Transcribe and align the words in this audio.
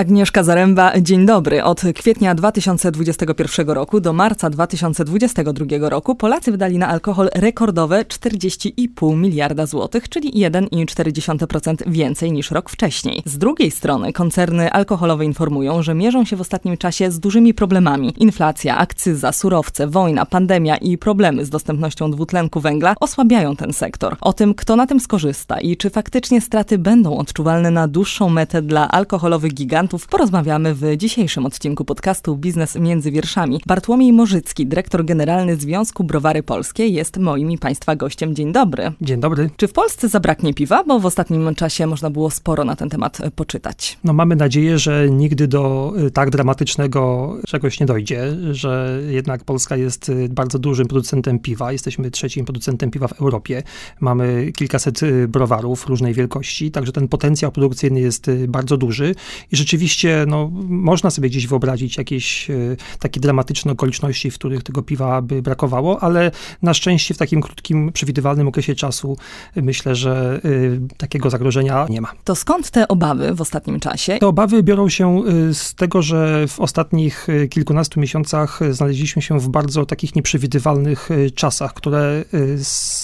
Agnieszka 0.00 0.42
Zaręba, 0.42 1.00
dzień 1.00 1.26
dobry. 1.26 1.64
Od 1.64 1.82
kwietnia 1.94 2.34
2021 2.34 3.70
roku 3.70 4.00
do 4.00 4.12
marca 4.12 4.50
2022 4.50 5.88
roku 5.88 6.14
Polacy 6.14 6.50
wydali 6.50 6.78
na 6.78 6.88
alkohol 6.88 7.28
rekordowe 7.34 8.04
40,5 8.04 9.16
miliarda 9.16 9.66
złotych, 9.66 10.08
czyli 10.08 10.32
1,4% 10.32 11.76
więcej 11.86 12.32
niż 12.32 12.50
rok 12.50 12.70
wcześniej. 12.70 13.22
Z 13.24 13.38
drugiej 13.38 13.70
strony 13.70 14.12
koncerny 14.12 14.72
alkoholowe 14.72 15.24
informują, 15.24 15.82
że 15.82 15.94
mierzą 15.94 16.24
się 16.24 16.36
w 16.36 16.40
ostatnim 16.40 16.76
czasie 16.76 17.10
z 17.10 17.20
dużymi 17.20 17.54
problemami. 17.54 18.14
Inflacja, 18.18 18.78
akcyza, 18.78 19.32
surowce, 19.32 19.86
wojna, 19.86 20.26
pandemia 20.26 20.76
i 20.76 20.98
problemy 20.98 21.44
z 21.44 21.50
dostępnością 21.50 22.10
dwutlenku 22.10 22.60
węgla 22.60 22.94
osłabiają 23.00 23.56
ten 23.56 23.72
sektor. 23.72 24.16
O 24.20 24.32
tym, 24.32 24.54
kto 24.54 24.76
na 24.76 24.86
tym 24.86 25.00
skorzysta 25.00 25.60
i 25.60 25.76
czy 25.76 25.90
faktycznie 25.90 26.40
straty 26.40 26.78
będą 26.78 27.16
odczuwalne 27.16 27.70
na 27.70 27.88
dłuższą 27.88 28.28
metę 28.28 28.62
dla 28.62 28.90
alkoholowych 28.90 29.54
gigantów, 29.54 29.89
porozmawiamy 29.98 30.74
w 30.74 30.96
dzisiejszym 30.96 31.46
odcinku 31.46 31.84
podcastu 31.84 32.36
Biznes 32.36 32.76
między 32.76 33.10
wierszami. 33.10 33.60
Bartłomiej 33.66 34.12
Morzycki, 34.12 34.66
dyrektor 34.66 35.04
generalny 35.04 35.56
Związku 35.56 36.04
Browary 36.04 36.42
Polskie, 36.42 36.86
jest 36.86 37.16
moim 37.16 37.50
i 37.50 37.58
Państwa 37.58 37.96
gościem. 37.96 38.34
Dzień 38.34 38.52
dobry. 38.52 38.92
Dzień 39.00 39.20
dobry. 39.20 39.50
Czy 39.56 39.68
w 39.68 39.72
Polsce 39.72 40.08
zabraknie 40.08 40.54
piwa? 40.54 40.84
Bo 40.84 41.00
w 41.00 41.06
ostatnim 41.06 41.54
czasie 41.54 41.86
można 41.86 42.10
było 42.10 42.30
sporo 42.30 42.64
na 42.64 42.76
ten 42.76 42.88
temat 42.88 43.20
e, 43.20 43.30
poczytać. 43.30 43.98
No 44.04 44.12
mamy 44.12 44.36
nadzieję, 44.36 44.78
że 44.78 45.10
nigdy 45.10 45.48
do 45.48 45.92
e, 46.06 46.10
tak 46.10 46.30
dramatycznego 46.30 47.36
czegoś 47.46 47.80
nie 47.80 47.86
dojdzie, 47.86 48.36
że 48.50 49.00
jednak 49.08 49.44
Polska 49.44 49.76
jest 49.76 50.08
e, 50.08 50.28
bardzo 50.28 50.58
dużym 50.58 50.86
producentem 50.86 51.38
piwa. 51.38 51.72
Jesteśmy 51.72 52.10
trzecim 52.10 52.44
producentem 52.44 52.90
piwa 52.90 53.08
w 53.08 53.20
Europie. 53.20 53.62
Mamy 54.00 54.52
kilkaset 54.56 55.00
browarów 55.28 55.86
różnej 55.86 56.14
wielkości, 56.14 56.70
także 56.70 56.92
ten 56.92 57.08
potencjał 57.08 57.52
produkcyjny 57.52 58.00
jest 58.00 58.30
bardzo 58.48 58.76
duży 58.76 59.14
i 59.52 59.56
rzeczywiście 59.56 59.69
Oczywiście 59.70 60.24
no, 60.28 60.50
można 60.68 61.10
sobie 61.10 61.28
gdzieś 61.28 61.46
wyobrazić 61.46 61.96
jakieś 61.96 62.50
e, 62.50 62.54
takie 62.98 63.20
dramatyczne 63.20 63.72
okoliczności, 63.72 64.30
w 64.30 64.34
których 64.34 64.62
tego 64.62 64.82
piwa 64.82 65.22
by 65.22 65.42
brakowało, 65.42 66.02
ale 66.02 66.30
na 66.62 66.74
szczęście 66.74 67.14
w 67.14 67.18
takim 67.18 67.40
krótkim, 67.40 67.92
przewidywalnym 67.92 68.48
okresie 68.48 68.74
czasu 68.74 69.16
e, 69.56 69.62
myślę, 69.62 69.94
że 69.94 70.40
e, 70.44 70.96
takiego 70.96 71.30
zagrożenia 71.30 71.86
nie 71.90 72.00
ma. 72.00 72.12
To 72.24 72.34
skąd 72.34 72.70
te 72.70 72.88
obawy 72.88 73.34
w 73.34 73.40
ostatnim 73.40 73.80
czasie? 73.80 74.18
Te 74.18 74.26
obawy 74.26 74.62
biorą 74.62 74.88
się 74.88 75.22
z 75.52 75.74
tego, 75.74 76.02
że 76.02 76.46
w 76.48 76.60
ostatnich 76.60 77.26
kilkunastu 77.50 78.00
miesiącach 78.00 78.60
znaleźliśmy 78.70 79.22
się 79.22 79.40
w 79.40 79.48
bardzo 79.48 79.86
takich 79.86 80.16
nieprzewidywalnych 80.16 81.08
czasach, 81.34 81.74
które 81.74 82.24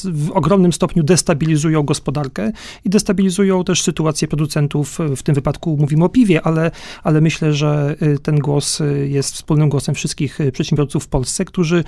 w 0.05 0.31
ogromnym 0.31 0.73
stopniu 0.73 1.03
destabilizują 1.03 1.83
gospodarkę 1.83 2.53
i 2.85 2.91
destabilizują 2.91 3.65
też 3.65 3.83
sytuację 3.83 4.29
producentów. 4.29 4.99
W 5.17 5.23
tym 5.23 5.35
wypadku 5.35 5.77
mówimy 5.81 6.05
o 6.05 6.09
piwie, 6.09 6.43
ale 6.43 6.56
ale, 7.03 7.21
myślę, 7.21 7.53
że 7.53 7.97
y, 8.03 8.19
ten 8.19 8.39
głos 8.39 8.81
y, 8.81 9.09
jest 9.09 9.35
wspólnym 9.35 9.69
głosem 9.69 9.95
wszystkich 9.95 10.41
y, 10.41 10.53
przedsiębiorców 10.53 11.05
w 11.05 11.09
Polsce, 11.09 11.45
którzy 11.45 11.85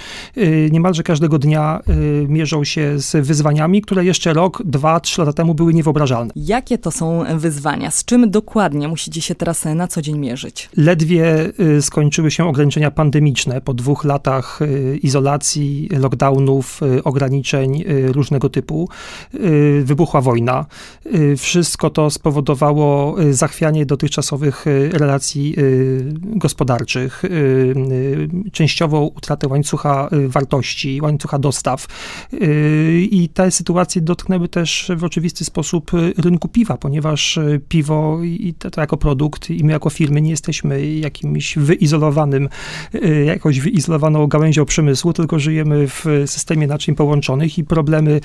niemalże 0.70 1.02
każdego 1.02 1.38
dnia 1.38 1.80
mierzą 2.28 2.64
się 2.64 2.98
z 2.98 3.26
wyzwaniami, 3.26 3.82
które 3.82 4.04
jeszcze 4.04 4.32
rok, 4.32 4.62
dwa, 4.64 5.00
trzy 5.00 5.20
lata 5.20 5.32
temu 5.32 5.54
były 5.54 5.74
niewyobrażalne. 5.74 6.32
Jakie 6.36 6.78
to 6.78 6.90
są 6.90 7.24
wyzwania? 7.34 7.90
Z 7.90 8.04
czym 8.04 8.30
dokładnie 8.30 8.88
musicie 8.88 9.20
się 9.20 9.34
teraz 9.34 9.64
na 9.64 9.88
co 9.88 10.02
dzień 10.02 10.18
mierzyć? 10.18 10.68
Ledwie 10.76 11.52
skończyły 11.80 12.30
się 12.30 12.48
ograniczenia 12.48 12.90
pandemiczne 12.90 13.60
po 13.60 13.74
dwóch 13.74 14.04
latach 14.04 14.60
izolacji, 15.02 15.88
lockdownów, 15.92 16.80
ograniczeń 17.04 17.84
różnego 18.06 18.48
typu. 18.48 18.88
Wybuchła 19.82 20.20
wojna. 20.20 20.66
Wszystko 21.36 21.90
to 21.90 22.10
spowodowało 22.10 23.16
zachwianie 23.30 23.86
dotychczasowych 23.86 24.57
Y, 24.66 24.90
relacji 24.92 25.54
y, 25.58 26.04
gospodarczych, 26.22 27.24
y, 27.24 28.28
częściową 28.52 29.04
utratę 29.04 29.48
łańcucha 29.48 30.08
wartości, 30.28 31.00
łańcucha 31.02 31.38
dostaw. 31.38 31.86
I 33.00 33.28
te 33.34 33.50
sytuacje 33.50 34.02
dotknęły 34.02 34.48
też 34.48 34.92
w 34.96 35.04
oczywisty 35.04 35.44
sposób 35.44 35.90
rynku 36.18 36.48
piwa, 36.48 36.76
ponieważ 36.76 37.38
piwo 37.68 38.18
i 38.22 38.54
to, 38.58 38.70
to 38.70 38.80
jako 38.80 38.96
produkt 38.96 39.50
i 39.50 39.64
my 39.64 39.72
jako 39.72 39.90
firmy 39.90 40.20
nie 40.20 40.30
jesteśmy 40.30 40.86
jakimś 40.86 41.58
wyizolowanym, 41.58 42.48
jakąś 43.26 43.60
wyizolowaną 43.60 44.26
gałęzią 44.26 44.64
przemysłu, 44.64 45.12
tylko 45.12 45.38
żyjemy 45.38 45.88
w 45.88 46.04
systemie 46.26 46.66
naczyń 46.66 46.94
połączonych 46.94 47.58
i 47.58 47.64
problemy 47.64 48.20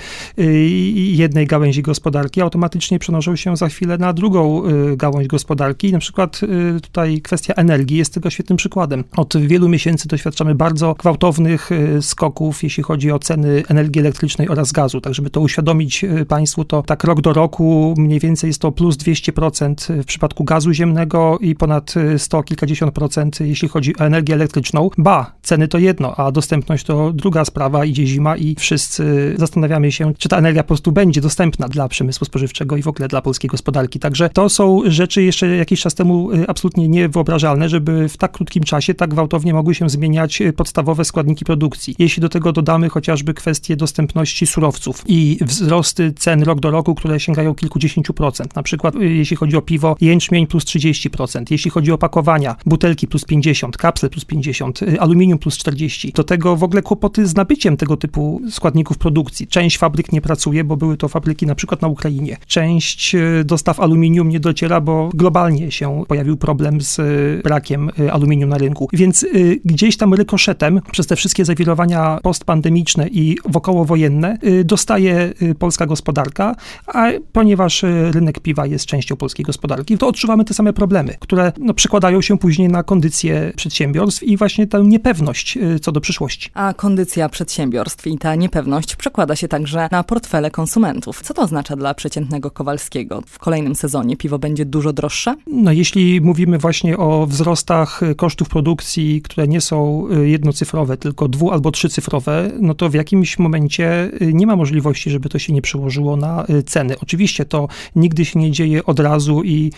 jednej 0.94 1.46
gałęzi 1.46 1.82
gospodarki 1.82 2.40
automatycznie 2.40 2.98
przenoszą 2.98 3.36
się 3.36 3.56
za 3.56 3.68
chwilę 3.68 3.98
na 3.98 4.12
drugą 4.12 4.62
gałąź 4.96 5.26
gospodarki. 5.26 5.92
Na 5.92 5.98
przykład 5.98 6.23
y, 6.42 6.80
tutaj 6.80 7.20
kwestia 7.20 7.54
energii 7.54 7.96
jest 7.96 8.14
tego 8.14 8.30
świetnym 8.30 8.56
przykładem. 8.56 9.04
Od 9.16 9.36
wielu 9.36 9.68
miesięcy 9.68 10.08
doświadczamy 10.08 10.54
bardzo 10.54 10.94
gwałtownych 10.94 11.72
y, 11.72 12.02
skoków, 12.02 12.62
jeśli 12.62 12.82
chodzi 12.82 13.10
o 13.10 13.18
ceny 13.18 13.62
energii 13.68 14.00
elektrycznej 14.00 14.48
oraz 14.48 14.72
gazu. 14.72 15.00
Tak, 15.00 15.14
żeby 15.14 15.30
to 15.30 15.40
uświadomić 15.40 16.04
y, 16.04 16.26
Państwu, 16.26 16.64
to 16.64 16.82
tak 16.82 17.04
rok 17.04 17.20
do 17.20 17.32
roku 17.32 17.94
mniej 17.98 18.20
więcej 18.20 18.48
jest 18.48 18.60
to 18.60 18.72
plus 18.72 18.96
200% 18.96 20.02
w 20.02 20.04
przypadku 20.04 20.44
gazu 20.44 20.72
ziemnego 20.72 21.38
i 21.40 21.54
ponad 21.54 21.94
100 22.18 22.42
kilkadziesiąt 22.42 22.94
procent, 22.94 23.40
jeśli 23.40 23.68
chodzi 23.68 23.96
o 23.96 24.04
energię 24.04 24.34
elektryczną. 24.34 24.90
Ba, 24.98 25.32
ceny 25.42 25.68
to 25.68 25.78
jedno, 25.78 26.16
a 26.16 26.32
dostępność 26.32 26.84
to 26.84 27.12
druga 27.12 27.44
sprawa. 27.44 27.84
Idzie 27.84 28.06
zima 28.06 28.36
i 28.36 28.54
wszyscy 28.58 29.34
zastanawiamy 29.38 29.92
się, 29.92 30.14
czy 30.18 30.28
ta 30.28 30.38
energia 30.38 30.62
po 30.62 30.68
prostu 30.68 30.92
będzie 30.92 31.20
dostępna 31.20 31.68
dla 31.68 31.88
przemysłu 31.88 32.24
spożywczego 32.24 32.76
i 32.76 32.82
w 32.82 32.88
ogóle 32.88 33.08
dla 33.08 33.22
polskiej 33.22 33.48
gospodarki. 33.48 33.98
Także 33.98 34.30
to 34.30 34.48
są 34.48 34.82
rzeczy 34.86 35.22
jeszcze 35.22 35.56
jakiś 35.56 35.80
czas 35.80 35.94
temu 35.94 36.13
Y, 36.14 36.48
absolutnie 36.48 36.88
niewyobrażalne, 36.88 37.68
żeby 37.68 38.08
w 38.08 38.16
tak 38.16 38.32
krótkim 38.32 38.64
czasie 38.64 38.94
tak 38.94 39.10
gwałtownie 39.10 39.54
mogły 39.54 39.74
się 39.74 39.88
zmieniać 39.88 40.40
y, 40.40 40.52
podstawowe 40.52 41.04
składniki 41.04 41.44
produkcji. 41.44 41.94
Jeśli 41.98 42.20
do 42.20 42.28
tego 42.28 42.52
dodamy 42.52 42.88
chociażby 42.88 43.34
kwestię 43.34 43.76
dostępności 43.76 44.46
surowców 44.46 45.04
i 45.06 45.38
wzrosty 45.40 46.12
cen 46.12 46.42
rok 46.42 46.60
do 46.60 46.70
roku, 46.70 46.94
które 46.94 47.20
sięgają 47.20 47.54
kilkudziesięciu 47.54 48.14
procent, 48.14 48.56
na 48.56 48.62
przykład 48.62 48.96
y, 48.96 49.14
jeśli 49.14 49.36
chodzi 49.36 49.56
o 49.56 49.62
piwo, 49.62 49.96
jęczmień 50.00 50.46
plus 50.46 50.64
30%, 50.64 51.44
jeśli 51.50 51.70
chodzi 51.70 51.92
o 51.92 51.98
pakowania, 51.98 52.56
butelki 52.66 53.08
plus 53.08 53.24
50, 53.24 53.76
kapsle 53.76 54.10
plus 54.10 54.24
50, 54.24 54.80
aluminium 54.98 55.38
plus 55.38 55.58
40. 55.58 56.12
Do 56.12 56.24
tego 56.24 56.56
w 56.56 56.62
ogóle 56.62 56.82
kłopoty 56.82 57.26
z 57.26 57.34
nabyciem 57.34 57.76
tego 57.76 57.96
typu 57.96 58.40
składników 58.50 58.98
produkcji. 58.98 59.46
Część 59.46 59.78
fabryk 59.78 60.12
nie 60.12 60.20
pracuje, 60.20 60.64
bo 60.64 60.76
były 60.76 60.96
to 60.96 61.08
fabryki 61.08 61.46
na 61.46 61.54
przykład 61.54 61.82
na 61.82 61.88
Ukrainie. 61.88 62.36
Część 62.46 63.16
dostaw 63.44 63.80
aluminium 63.80 64.28
nie 64.28 64.40
dociera, 64.40 64.80
bo 64.80 65.10
globalnie 65.14 65.70
się 65.70 66.03
pojawił 66.06 66.36
problem 66.36 66.80
z 66.80 66.98
y, 66.98 67.40
brakiem 67.44 67.90
y, 67.98 68.12
aluminium 68.12 68.50
na 68.50 68.58
rynku. 68.58 68.88
Więc 68.92 69.22
y, 69.22 69.60
gdzieś 69.64 69.96
tam 69.96 70.14
rykoszetem 70.14 70.80
przez 70.92 71.06
te 71.06 71.16
wszystkie 71.16 71.44
zawirowania 71.44 72.18
postpandemiczne 72.22 73.08
i 73.08 73.36
wokołowojenne 73.44 74.38
dostaje 74.64 75.32
polska 75.58 75.86
gospodarka, 75.86 76.56
a 76.86 77.06
ponieważ 77.32 77.82
rynek 78.10 78.40
piwa 78.40 78.66
jest 78.66 78.86
częścią 78.86 79.16
polskiej 79.16 79.44
gospodarki, 79.44 79.98
to 79.98 80.08
odczuwamy 80.08 80.44
te 80.44 80.54
same 80.54 80.72
problemy, 80.72 81.16
które 81.20 81.52
no, 81.58 81.74
przekładają 81.74 82.20
się 82.20 82.38
później 82.38 82.68
na 82.68 82.82
kondycję 82.82 83.52
przedsiębiorstw 83.56 84.22
i 84.22 84.36
właśnie 84.36 84.66
tę 84.66 84.82
niepewność 84.84 85.58
co 85.80 85.92
do 85.92 86.00
przyszłości. 86.00 86.50
A 86.54 86.74
kondycja 86.74 87.28
przedsiębiorstw 87.28 88.06
i 88.06 88.18
ta 88.18 88.34
niepewność 88.34 88.96
przekłada 88.96 89.36
się 89.36 89.48
także 89.48 89.88
na 89.92 90.04
portfele 90.04 90.50
konsumentów. 90.50 91.22
Co 91.22 91.34
to 91.34 91.42
oznacza 91.42 91.76
dla 91.76 91.94
przeciętnego 91.94 92.50
Kowalskiego? 92.50 93.22
W 93.26 93.38
kolejnym 93.38 93.74
sezonie 93.74 94.16
piwo 94.16 94.38
będzie 94.38 94.64
dużo 94.64 94.92
droższe? 94.92 95.34
No 95.46 95.72
jeśli 95.72 95.93
mówimy 96.22 96.58
właśnie 96.58 96.98
o 96.98 97.26
wzrostach 97.26 98.00
kosztów 98.16 98.48
produkcji, 98.48 99.22
które 99.22 99.48
nie 99.48 99.60
są 99.60 100.06
y, 100.10 100.28
jednocyfrowe, 100.28 100.96
tylko 100.96 101.28
dwu- 101.28 101.50
albo 101.50 101.70
trzycyfrowe, 101.70 102.50
no 102.60 102.74
to 102.74 102.88
w 102.88 102.94
jakimś 102.94 103.38
momencie 103.38 104.10
y, 104.22 104.34
nie 104.34 104.46
ma 104.46 104.56
możliwości, 104.56 105.10
żeby 105.10 105.28
to 105.28 105.38
się 105.38 105.52
nie 105.52 105.62
przełożyło 105.62 106.16
na 106.16 106.46
y, 106.50 106.62
ceny. 106.62 106.94
Oczywiście 107.02 107.44
to 107.44 107.68
nigdy 107.96 108.24
się 108.24 108.38
nie 108.38 108.50
dzieje 108.50 108.84
od 108.84 109.00
razu 109.00 109.42
i 109.44 109.72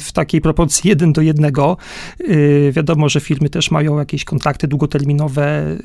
w 0.00 0.12
takiej 0.12 0.40
proporcji 0.40 0.88
jeden 0.90 1.12
do 1.12 1.22
jednego. 1.22 1.76
Wiadomo, 2.72 3.08
że 3.08 3.20
firmy 3.20 3.50
też 3.50 3.70
mają 3.70 3.98
jakieś 3.98 4.24
kontrakty 4.24 4.68
długoterminowe, 4.68 5.76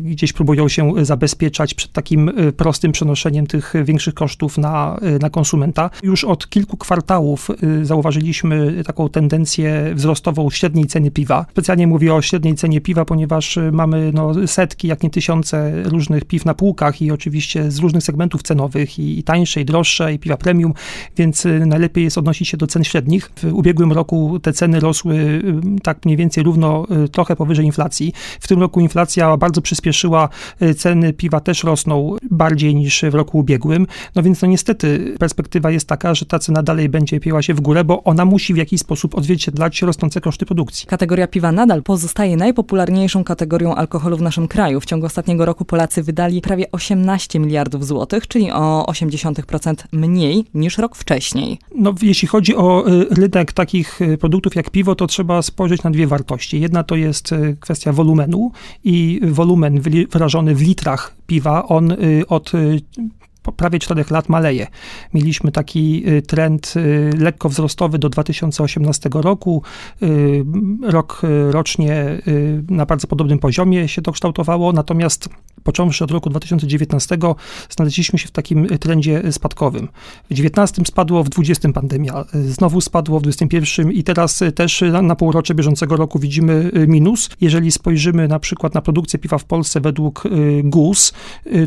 gdzieś 0.00 0.32
próbują 0.32 0.68
się 0.68 0.92
zabezpieczać 1.04 1.74
przed 1.74 1.92
takim 1.92 2.30
prostym 2.56 2.92
przenoszeniem 2.92 3.46
tych 3.46 3.74
większych 3.84 4.14
kosztów 4.14 4.58
na, 4.58 5.00
na 5.20 5.30
konsumenta. 5.30 5.90
Już 6.02 6.24
od 6.24 6.48
kilku 6.48 6.76
kwartałów 6.76 7.48
zauważyliśmy 7.82 8.84
taką 8.84 9.01
taką 9.02 9.08
tendencję 9.08 9.94
wzrostową 9.94 10.50
średniej 10.50 10.86
ceny 10.86 11.10
piwa. 11.10 11.46
Specjalnie 11.50 11.86
mówię 11.86 12.14
o 12.14 12.22
średniej 12.22 12.54
cenie 12.54 12.80
piwa, 12.80 13.04
ponieważ 13.04 13.58
mamy 13.72 14.10
no, 14.14 14.46
setki, 14.46 14.88
jak 14.88 15.02
nie 15.02 15.10
tysiące 15.10 15.82
różnych 15.82 16.24
piw 16.24 16.44
na 16.44 16.54
półkach 16.54 17.02
i 17.02 17.10
oczywiście 17.10 17.70
z 17.70 17.78
różnych 17.78 18.02
segmentów 18.02 18.42
cenowych 18.42 18.98
i, 18.98 19.18
i 19.18 19.22
tańsze, 19.22 19.60
i 19.60 19.64
droższe, 19.64 20.14
i 20.14 20.18
piwa 20.18 20.36
premium, 20.36 20.74
więc 21.16 21.46
najlepiej 21.66 22.04
jest 22.04 22.18
odnosić 22.18 22.48
się 22.48 22.56
do 22.56 22.66
cen 22.66 22.84
średnich. 22.84 23.30
W 23.36 23.54
ubiegłym 23.54 23.92
roku 23.92 24.38
te 24.42 24.52
ceny 24.52 24.80
rosły 24.80 25.42
tak 25.82 26.04
mniej 26.04 26.16
więcej 26.16 26.44
równo, 26.44 26.86
trochę 27.12 27.36
powyżej 27.36 27.66
inflacji. 27.66 28.12
W 28.40 28.48
tym 28.48 28.60
roku 28.60 28.80
inflacja 28.80 29.36
bardzo 29.36 29.62
przyspieszyła, 29.62 30.28
ceny 30.76 31.12
piwa 31.12 31.40
też 31.40 31.64
rosną 31.64 32.16
bardziej 32.30 32.74
niż 32.74 33.04
w 33.10 33.14
roku 33.14 33.38
ubiegłym. 33.38 33.86
No 34.14 34.22
więc 34.22 34.42
no 34.42 34.48
niestety 34.48 35.14
perspektywa 35.18 35.70
jest 35.70 35.88
taka, 35.88 36.14
że 36.14 36.26
ta 36.26 36.38
cena 36.38 36.62
dalej 36.62 36.88
będzie 36.88 37.20
pięła 37.20 37.42
się 37.42 37.54
w 37.54 37.60
górę, 37.60 37.84
bo 37.84 38.02
ona 38.02 38.24
musi 38.24 38.54
w 38.54 38.56
jakiś 38.56 38.80
sposób 38.80 38.91
odzwierciedlać 39.12 39.82
rosnące 39.82 40.20
koszty 40.20 40.46
produkcji. 40.46 40.86
Kategoria 40.86 41.26
piwa 41.26 41.52
nadal 41.52 41.82
pozostaje 41.82 42.36
najpopularniejszą 42.36 43.24
kategorią 43.24 43.74
alkoholu 43.74 44.16
w 44.16 44.22
naszym 44.22 44.48
kraju. 44.48 44.80
W 44.80 44.84
ciągu 44.84 45.06
ostatniego 45.06 45.44
roku 45.44 45.64
Polacy 45.64 46.02
wydali 46.02 46.40
prawie 46.40 46.70
18 46.72 47.38
miliardów 47.38 47.86
złotych, 47.86 48.28
czyli 48.28 48.50
o 48.50 48.84
0,8% 48.88 49.74
mniej 49.92 50.44
niż 50.54 50.78
rok 50.78 50.96
wcześniej. 50.96 51.58
No, 51.74 51.94
jeśli 52.02 52.28
chodzi 52.28 52.56
o 52.56 52.88
y, 52.88 53.06
rynek 53.10 53.52
takich 53.52 54.02
y, 54.02 54.18
produktów 54.18 54.54
jak 54.54 54.70
piwo, 54.70 54.94
to 54.94 55.06
trzeba 55.06 55.42
spojrzeć 55.42 55.82
na 55.82 55.90
dwie 55.90 56.06
wartości. 56.06 56.60
Jedna 56.60 56.84
to 56.84 56.96
jest 56.96 57.32
y, 57.32 57.56
kwestia 57.60 57.92
wolumenu 57.92 58.52
i 58.84 59.20
wolumen 59.22 59.80
wyrażony 60.10 60.54
w 60.54 60.62
litrach 60.62 61.14
piwa, 61.26 61.68
on 61.68 61.96
od 62.28 62.52
prawie 63.56 63.78
4 63.78 64.04
lat 64.10 64.28
maleje. 64.28 64.66
Mieliśmy 65.14 65.52
taki 65.52 66.08
y, 66.08 66.22
trend 66.22 66.74
y, 66.76 67.10
lekko 67.18 67.48
wzrostowy 67.48 67.98
do 67.98 68.08
2018 68.08 69.10
roku. 69.12 69.62
Y, 70.02 70.44
rok 70.82 71.22
rocznie 71.50 72.18
na 72.70 72.86
bardzo 72.86 73.06
podobnym 73.06 73.38
poziomie 73.38 73.88
się 73.88 74.02
to 74.02 74.12
kształtowało, 74.12 74.72
natomiast 74.72 75.28
począwszy 75.64 76.04
od 76.04 76.10
roku 76.10 76.30
2019 76.30 77.18
znaleźliśmy 77.70 78.18
się 78.18 78.28
w 78.28 78.30
takim 78.30 78.66
trendzie 78.66 79.32
spadkowym. 79.32 79.88
W 80.30 80.34
19 80.34 80.82
spadło, 80.86 81.24
w 81.24 81.28
20 81.28 81.72
pandemia, 81.72 82.24
znowu 82.34 82.80
spadło 82.80 83.20
w 83.20 83.22
21 83.22 83.92
i 83.92 84.02
teraz 84.02 84.40
też 84.54 84.84
na 85.02 85.16
półrocze 85.16 85.54
bieżącego 85.54 85.96
roku 85.96 86.18
widzimy 86.18 86.70
minus. 86.88 87.30
Jeżeli 87.40 87.72
spojrzymy 87.72 88.28
na 88.28 88.38
przykład 88.38 88.74
na 88.74 88.82
produkcję 88.82 89.18
piwa 89.18 89.38
w 89.38 89.44
Polsce 89.44 89.80
według 89.80 90.24
GUS, 90.64 91.12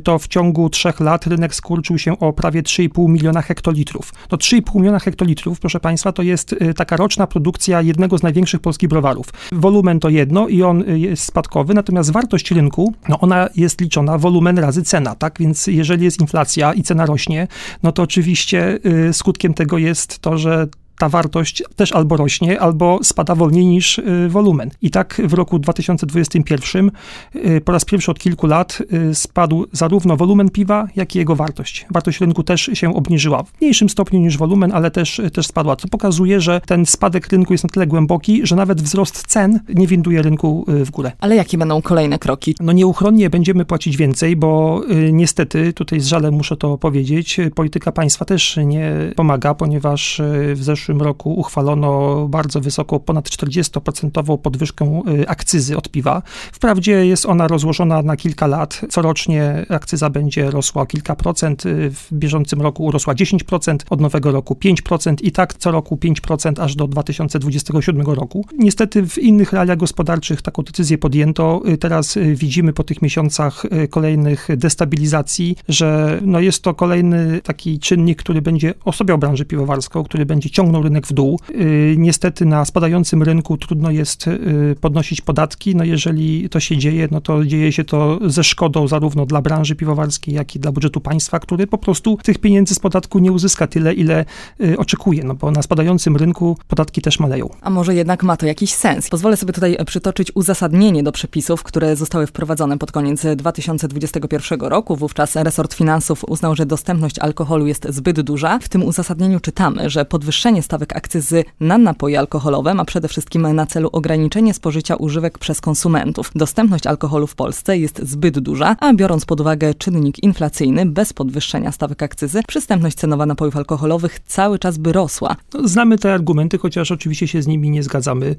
to 0.03 0.19
w 0.19 0.27
ciągu 0.27 0.69
trzech 0.69 0.99
lat 0.99 1.27
rynek 1.27 1.55
skurczył 1.55 1.97
się 1.97 2.19
o 2.19 2.33
prawie 2.33 2.63
3,5 2.63 3.09
miliona 3.09 3.41
hektolitrów. 3.41 4.13
No 4.31 4.37
3,5 4.37 4.75
miliona 4.75 4.99
hektolitrów, 4.99 5.59
proszę 5.59 5.79
Państwa, 5.79 6.11
to 6.11 6.21
jest 6.21 6.55
taka 6.75 6.97
roczna 6.97 7.27
produkcja 7.27 7.81
jednego 7.81 8.17
z 8.17 8.23
największych 8.23 8.61
polskich 8.61 8.89
browarów. 8.89 9.27
Wolumen 9.51 9.99
to 9.99 10.09
jedno 10.09 10.47
i 10.47 10.63
on 10.63 10.83
jest 10.87 11.23
spadkowy, 11.23 11.73
natomiast 11.73 12.11
wartość 12.11 12.51
rynku, 12.51 12.93
no 13.09 13.19
ona 13.19 13.49
jest 13.55 13.81
liczona 13.85 14.17
wolumen 14.17 14.59
razy 14.59 14.83
cena, 14.83 15.15
tak? 15.15 15.39
Więc 15.39 15.67
jeżeli 15.67 16.03
jest 16.03 16.21
inflacja 16.21 16.73
i 16.73 16.83
cena 16.83 17.05
rośnie, 17.05 17.47
no 17.83 17.91
to 17.91 18.03
oczywiście 18.03 18.79
y, 19.09 19.13
skutkiem 19.13 19.53
tego 19.53 19.77
jest 19.77 20.19
to, 20.19 20.37
że 20.37 20.67
ta 20.97 21.09
wartość 21.09 21.63
też 21.75 21.91
albo 21.91 22.17
rośnie, 22.17 22.61
albo 22.61 22.99
spada 23.03 23.35
wolniej 23.35 23.65
niż 23.65 23.97
y, 23.97 24.29
wolumen. 24.29 24.71
I 24.81 24.91
tak 24.91 25.21
w 25.25 25.33
roku 25.33 25.59
2021 25.59 26.91
y, 27.35 27.61
po 27.61 27.71
raz 27.71 27.85
pierwszy 27.85 28.11
od 28.11 28.19
kilku 28.19 28.47
lat 28.47 28.81
y, 29.11 29.15
spadł 29.15 29.65
zarówno 29.71 30.17
wolumen 30.17 30.49
piwa, 30.49 30.87
jak 30.95 31.15
i 31.15 31.17
jego 31.17 31.35
wartość. 31.35 31.85
Wartość 31.91 32.21
rynku 32.21 32.43
też 32.43 32.69
się 32.73 32.95
obniżyła 32.95 33.43
w 33.43 33.61
mniejszym 33.61 33.89
stopniu 33.89 34.19
niż 34.19 34.37
wolumen, 34.37 34.71
ale 34.71 34.91
też, 34.91 35.21
też 35.33 35.47
spadła, 35.47 35.75
co 35.75 35.87
pokazuje, 35.87 36.41
że 36.41 36.61
ten 36.65 36.85
spadek 36.85 37.27
rynku 37.27 37.53
jest 37.53 37.63
na 37.63 37.69
tyle 37.69 37.87
głęboki, 37.87 38.41
że 38.43 38.55
nawet 38.55 38.81
wzrost 38.81 39.27
cen 39.27 39.59
nie 39.75 39.87
winduje 39.87 40.21
rynku 40.21 40.65
w 40.67 40.91
górę. 40.91 41.11
Ale 41.19 41.35
jakie 41.35 41.57
będą 41.57 41.81
kolejne 41.81 42.19
kroki? 42.19 42.55
No 42.59 42.71
nieuchronnie 42.71 43.29
będziemy 43.29 43.65
płacić 43.65 43.97
więcej, 43.97 44.35
bo 44.35 44.81
niestety, 45.11 45.73
tutaj 45.73 45.99
z 45.99 46.07
żalem 46.07 46.33
muszę 46.33 46.57
to 46.57 46.77
powiedzieć, 46.77 47.39
polityka 47.55 47.91
państwa 47.91 48.25
też 48.25 48.59
nie 48.65 48.91
pomaga, 49.15 49.53
ponieważ 49.53 50.21
w 50.53 50.63
zeszłym 50.63 50.84
zeszłym 50.85 51.01
roku 51.01 51.33
uchwalono 51.33 52.27
bardzo 52.27 52.61
wysoką, 52.61 52.99
ponad 52.99 53.29
40% 53.29 54.37
podwyżkę 54.37 55.01
y, 55.19 55.27
akcyzy 55.29 55.77
od 55.77 55.89
piwa. 55.89 56.21
Wprawdzie 56.51 57.05
jest 57.05 57.25
ona 57.25 57.47
rozłożona 57.47 58.01
na 58.01 58.17
kilka 58.17 58.47
lat. 58.47 58.81
Corocznie 58.89 59.65
akcyza 59.69 60.09
będzie 60.09 60.51
rosła 60.51 60.81
o 60.81 60.85
kilka 60.85 61.15
procent. 61.15 61.65
Y, 61.65 61.91
w 61.91 62.13
bieżącym 62.13 62.61
roku 62.61 62.85
urosła 62.85 63.13
10%, 63.13 63.77
od 63.89 64.01
nowego 64.01 64.31
roku 64.31 64.53
5% 64.53 65.15
i 65.21 65.31
tak 65.31 65.53
co 65.53 65.71
roku 65.71 65.95
5% 65.95 66.61
aż 66.61 66.75
do 66.75 66.87
2027 66.87 68.01
roku. 68.01 68.45
Niestety 68.57 69.07
w 69.07 69.17
innych 69.17 69.53
realiach 69.53 69.77
gospodarczych 69.77 70.41
taką 70.41 70.63
decyzję 70.63 70.97
podjęto. 70.97 71.61
Y, 71.67 71.77
teraz 71.77 72.17
widzimy 72.35 72.73
po 72.73 72.83
tych 72.83 73.01
miesiącach 73.01 73.63
kolejnych 73.89 74.47
destabilizacji, 74.57 75.55
że 75.67 76.19
no 76.21 76.39
jest 76.39 76.63
to 76.63 76.73
kolejny 76.73 77.41
taki 77.41 77.79
czynnik, 77.79 78.19
który 78.19 78.41
będzie 78.41 78.73
osobiał 78.83 79.17
branżę 79.17 79.45
piwowarską, 79.45 80.03
który 80.03 80.25
będzie 80.25 80.49
ciągnął 80.49 80.74
rynek 80.81 81.07
w 81.07 81.13
dół. 81.13 81.39
Y, 81.51 81.95
niestety 81.97 82.45
na 82.45 82.65
spadającym 82.65 83.23
rynku 83.23 83.57
trudno 83.57 83.91
jest 83.91 84.27
y, 84.27 84.75
podnosić 84.81 85.21
podatki. 85.21 85.75
No 85.75 85.83
jeżeli 85.83 86.49
to 86.49 86.59
się 86.59 86.77
dzieje, 86.77 87.07
no 87.11 87.21
to 87.21 87.45
dzieje 87.45 87.71
się 87.71 87.83
to 87.83 88.19
ze 88.25 88.43
szkodą 88.43 88.87
zarówno 88.87 89.25
dla 89.25 89.41
branży 89.41 89.75
piwowarskiej, 89.75 90.35
jak 90.35 90.55
i 90.55 90.59
dla 90.59 90.71
budżetu 90.71 91.01
państwa, 91.01 91.39
który 91.39 91.67
po 91.67 91.77
prostu 91.77 92.17
tych 92.23 92.37
pieniędzy 92.37 92.75
z 92.75 92.79
podatku 92.79 93.19
nie 93.19 93.31
uzyska 93.31 93.67
tyle, 93.67 93.93
ile 93.93 94.25
y, 94.61 94.77
oczekuje, 94.77 95.23
no 95.23 95.35
bo 95.35 95.51
na 95.51 95.61
spadającym 95.61 96.17
rynku 96.17 96.57
podatki 96.67 97.01
też 97.01 97.19
maleją. 97.19 97.49
A 97.61 97.69
może 97.69 97.95
jednak 97.95 98.23
ma 98.23 98.37
to 98.37 98.45
jakiś 98.45 98.73
sens? 98.73 99.09
Pozwolę 99.09 99.37
sobie 99.37 99.53
tutaj 99.53 99.77
przytoczyć 99.85 100.31
uzasadnienie 100.35 101.03
do 101.03 101.11
przepisów, 101.11 101.63
które 101.63 101.95
zostały 101.95 102.27
wprowadzone 102.27 102.77
pod 102.77 102.91
koniec 102.91 103.25
2021 103.35 104.59
roku. 104.59 104.95
Wówczas 104.95 105.35
resort 105.35 105.73
finansów 105.73 106.23
uznał, 106.27 106.55
że 106.55 106.65
dostępność 106.65 107.19
alkoholu 107.19 107.67
jest 107.67 107.87
zbyt 107.89 108.21
duża. 108.21 108.59
W 108.59 108.69
tym 108.69 108.83
uzasadnieniu 108.83 109.39
czytamy, 109.39 109.89
że 109.89 110.05
podwyższenie 110.05 110.63
stawek 110.65 110.95
akcyzy 110.95 111.43
na 111.59 111.77
napoje 111.77 112.19
alkoholowe 112.19 112.73
ma 112.73 112.85
przede 112.85 113.07
wszystkim 113.07 113.53
na 113.53 113.65
celu 113.65 113.89
ograniczenie 113.91 114.53
spożycia 114.53 114.95
używek 114.95 115.39
przez 115.39 115.61
konsumentów. 115.61 116.31
Dostępność 116.35 116.87
alkoholu 116.87 117.27
w 117.27 117.35
Polsce 117.35 117.77
jest 117.77 118.01
zbyt 118.03 118.39
duża, 118.39 118.75
a 118.79 118.93
biorąc 118.93 119.25
pod 119.25 119.41
uwagę 119.41 119.73
czynnik 119.73 120.23
inflacyjny, 120.23 120.85
bez 120.85 121.13
podwyższenia 121.13 121.71
stawek 121.71 122.03
akcyzy, 122.03 122.41
przystępność 122.47 122.97
cenowa 122.97 123.25
napojów 123.25 123.57
alkoholowych 123.57 124.19
cały 124.19 124.59
czas 124.59 124.77
by 124.77 124.91
rosła. 124.93 125.35
No, 125.53 125.67
znamy 125.67 125.97
te 125.97 126.13
argumenty, 126.13 126.57
chociaż 126.57 126.91
oczywiście 126.91 127.27
się 127.27 127.41
z 127.41 127.47
nimi 127.47 127.69
nie 127.69 127.83
zgadzamy. 127.83 128.35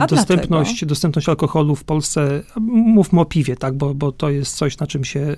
A 0.00 0.06
dostępność, 0.06 0.70
dlaczego? 0.70 0.88
dostępność 0.88 1.28
alkoholu 1.28 1.76
w 1.76 1.84
Polsce, 1.84 2.42
mówmy 2.70 3.20
o 3.20 3.24
piwie, 3.24 3.56
tak, 3.56 3.74
bo, 3.74 3.94
bo 3.94 4.12
to 4.12 4.30
jest 4.30 4.56
coś, 4.56 4.78
na 4.78 4.86
czym 4.86 5.04
się, 5.04 5.36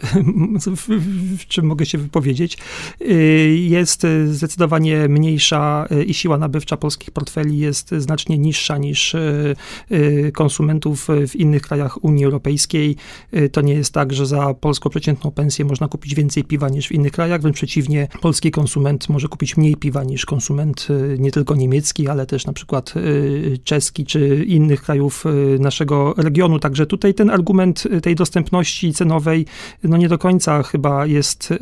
w, 1.39 1.47
czym 1.47 1.67
mogę 1.67 1.87
się 1.87 1.99
wypowiedzieć, 1.99 2.59
yy, 3.01 3.17
jest 3.57 4.07
zdecydowanie 4.31 5.09
mniejsza 5.09 5.87
i 6.09 6.15
siła 6.15 6.39
nabywcza 6.39 6.77
polskich 6.77 7.11
portfeli 7.11 7.59
jest 7.59 7.91
znacznie 7.99 8.39
niższa 8.39 8.79
niż 8.79 9.15
e, 9.15 9.55
e, 9.91 10.33
konsumentów 10.33 11.09
w 11.29 11.37
innych 11.37 11.63
krajach 11.63 12.05
Unii 12.05 12.25
Europejskiej. 12.25 12.97
E, 13.33 13.49
to 13.49 13.61
nie 13.61 13.75
jest 13.75 13.95
tak, 13.95 14.13
że 14.13 14.27
za 14.27 14.55
polską 14.55 14.91
przeciętną 14.91 15.31
pensję 15.31 15.65
można 15.65 15.89
kupić 15.89 16.15
więcej 16.15 16.45
piwa 16.45 16.69
niż 16.69 16.89
w 16.89 16.93
innych 16.93 17.13
krajach, 17.13 17.41
wręcz 17.41 17.57
przeciwnie, 17.57 18.09
polski 18.21 18.51
konsument 18.51 19.09
może 19.09 19.29
kupić 19.29 19.57
mniej 19.57 19.77
piwa 19.77 20.05
niż 20.05 20.27
konsument 20.27 20.89
nie 21.19 21.31
tylko 21.31 21.55
niemiecki, 21.55 22.09
ale 22.09 22.27
też 22.27 22.47
na 22.47 22.53
przykład 22.53 22.95
czeski 23.65 24.05
czy 24.05 24.45
innych 24.45 24.83
krajów 24.83 25.25
naszego 25.59 26.15
regionu. 26.17 26.59
Także 26.59 26.87
tutaj 26.87 27.15
ten 27.15 27.31
argument 27.31 27.85
tej 28.03 28.15
dostępności 28.15 28.93
cenowej 28.93 29.47
no 29.83 29.97
nie 29.97 30.09
do 30.09 30.19
końca 30.19 30.63
chyba 30.63 31.07
jest 31.07 31.55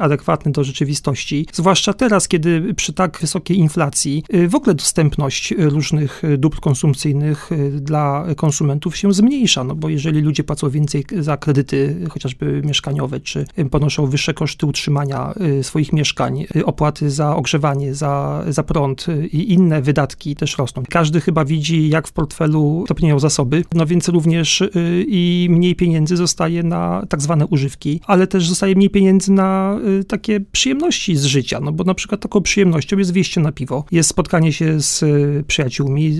adekwatny 0.00 0.52
do 0.52 0.64
rzeczywistości. 0.64 1.46
Zwłaszcza 1.52 1.92
teraz, 1.92 2.28
kiedy 2.28 2.74
przy 2.74 2.92
tak 2.92 3.18
wysokiej 3.20 3.58
inflacji 3.58 3.69
inflacji, 3.70 4.24
y, 4.34 4.48
w 4.48 4.54
ogóle 4.54 4.74
dostępność 4.74 5.54
różnych 5.58 6.22
dóbr 6.38 6.60
konsumpcyjnych 6.60 7.52
y, 7.52 7.70
dla 7.80 8.26
konsumentów 8.36 8.96
się 8.96 9.12
zmniejsza, 9.12 9.64
no 9.64 9.74
bo 9.74 9.88
jeżeli 9.88 10.20
ludzie 10.20 10.44
płacą 10.44 10.70
więcej 10.70 11.04
za 11.18 11.36
kredyty, 11.36 11.96
chociażby 12.10 12.62
mieszkaniowe, 12.64 13.20
czy 13.20 13.44
ponoszą 13.70 14.06
wyższe 14.06 14.34
koszty 14.34 14.66
utrzymania 14.66 15.34
y, 15.60 15.64
swoich 15.64 15.92
mieszkań, 15.92 16.46
opłaty 16.64 17.10
za 17.10 17.36
ogrzewanie, 17.36 17.94
za, 17.94 18.44
za 18.48 18.62
prąd 18.62 19.06
i 19.32 19.52
inne 19.52 19.82
wydatki 19.82 20.36
też 20.36 20.58
rosną. 20.58 20.82
Każdy 20.90 21.20
chyba 21.20 21.44
widzi, 21.44 21.88
jak 21.88 22.08
w 22.08 22.12
portfelu 22.12 22.84
topnieją 22.88 23.18
zasoby, 23.18 23.64
no 23.74 23.86
więc 23.86 24.08
również 24.08 24.62
i 25.06 25.48
mniej 25.50 25.76
pieniędzy 25.76 26.16
zostaje 26.16 26.62
na 26.62 27.06
tak 27.08 27.22
zwane 27.22 27.46
używki, 27.46 28.00
ale 28.06 28.26
też 28.26 28.48
zostaje 28.48 28.74
mniej 28.74 28.90
pieniędzy 28.90 29.32
na 29.32 29.78
takie 30.08 30.40
przyjemności 30.40 31.16
z 31.16 31.24
życia, 31.24 31.60
no 31.60 31.72
bo 31.72 31.84
na 31.84 31.94
przykład 31.94 32.20
taką 32.20 32.40
przyjemnością 32.40 32.98
jest 32.98 33.12
wyjście 33.12 33.40
na 33.40 33.52
piwo. 33.60 33.84
Jest 33.92 34.08
spotkanie 34.08 34.52
się 34.52 34.80
z 34.80 35.04
przyjaciółmi, 35.46 36.18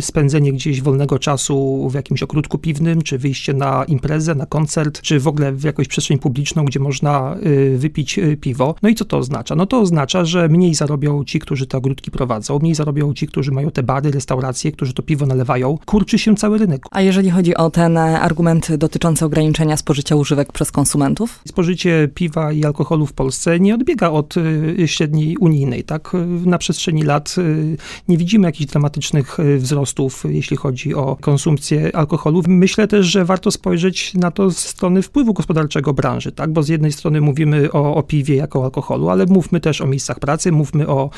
spędzenie 0.00 0.52
gdzieś 0.52 0.82
wolnego 0.82 1.18
czasu 1.18 1.88
w 1.90 1.94
jakimś 1.94 2.22
ogródku 2.22 2.58
piwnym, 2.58 3.02
czy 3.02 3.18
wyjście 3.18 3.54
na 3.54 3.84
imprezę, 3.84 4.34
na 4.34 4.46
koncert, 4.46 5.00
czy 5.00 5.20
w 5.20 5.28
ogóle 5.28 5.52
w 5.52 5.62
jakąś 5.62 5.88
przestrzeń 5.88 6.18
publiczną, 6.18 6.64
gdzie 6.64 6.80
można 6.80 7.36
wypić 7.76 8.20
piwo. 8.40 8.74
No 8.82 8.88
i 8.88 8.94
co 8.94 9.04
to 9.04 9.18
oznacza? 9.18 9.54
No 9.54 9.66
to 9.66 9.80
oznacza, 9.80 10.24
że 10.24 10.48
mniej 10.48 10.74
zarobią 10.74 11.24
ci, 11.24 11.38
którzy 11.38 11.66
te 11.66 11.78
ogródki 11.78 12.10
prowadzą, 12.10 12.58
mniej 12.58 12.74
zarobią 12.74 13.14
ci, 13.14 13.26
którzy 13.26 13.52
mają 13.52 13.70
te 13.70 13.82
bary, 13.82 14.10
restauracje, 14.10 14.72
którzy 14.72 14.92
to 14.92 15.02
piwo 15.02 15.26
nalewają. 15.26 15.78
Kurczy 15.86 16.18
się 16.18 16.36
cały 16.36 16.58
rynek. 16.58 16.82
A 16.90 17.00
jeżeli 17.02 17.30
chodzi 17.30 17.54
o 17.54 17.70
ten 17.70 17.96
argument 17.98 18.74
dotyczący 18.74 19.24
ograniczenia 19.24 19.76
spożycia 19.76 20.16
używek 20.16 20.52
przez 20.52 20.70
konsumentów? 20.72 21.40
Spożycie 21.48 22.08
piwa 22.14 22.52
i 22.52 22.64
alkoholu 22.64 23.06
w 23.06 23.12
Polsce 23.12 23.60
nie 23.60 23.74
odbiega 23.74 24.10
od 24.10 24.36
y, 24.36 24.88
średniej 24.88 25.36
unijnej. 25.36 25.84
Tak? 25.84 26.12
Na 26.46 26.58
przestrzeni 26.58 27.02
lat 27.02 27.34
y, 27.38 27.76
nie 28.08 28.18
widzimy 28.18 28.48
jakichś 28.48 28.70
dramatycznych 28.70 29.40
y, 29.40 29.58
wzrostów, 29.58 30.24
jeśli 30.28 30.56
chodzi 30.56 30.94
o 30.94 31.16
konsumpcję 31.20 31.96
alkoholu. 31.96 32.42
Myślę 32.48 32.88
też, 32.88 33.06
że 33.06 33.24
warto 33.24 33.50
spojrzeć 33.50 34.14
na 34.14 34.30
to 34.30 34.50
z 34.50 34.58
strony 34.58 35.02
wpływu 35.02 35.32
gospodarczego 35.32 35.92
branży, 35.92 36.32
tak? 36.32 36.52
bo 36.52 36.62
z 36.62 36.68
jednej 36.68 36.92
strony 36.92 37.20
mówimy 37.20 37.72
o, 37.72 37.94
o 37.94 38.02
piwie 38.02 38.36
jako 38.36 38.64
alkoholu, 38.64 39.08
ale 39.08 39.26
mówmy 39.26 39.60
też 39.60 39.80
o 39.80 39.86
miejscach 39.86 40.18
pracy, 40.18 40.52
mówmy 40.52 40.88
o, 40.88 41.10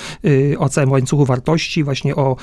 o 0.59 0.69
całym 0.69 0.91
łańcuchu 0.91 1.25
wartości, 1.25 1.85
właśnie 1.85 2.17
o, 2.17 2.37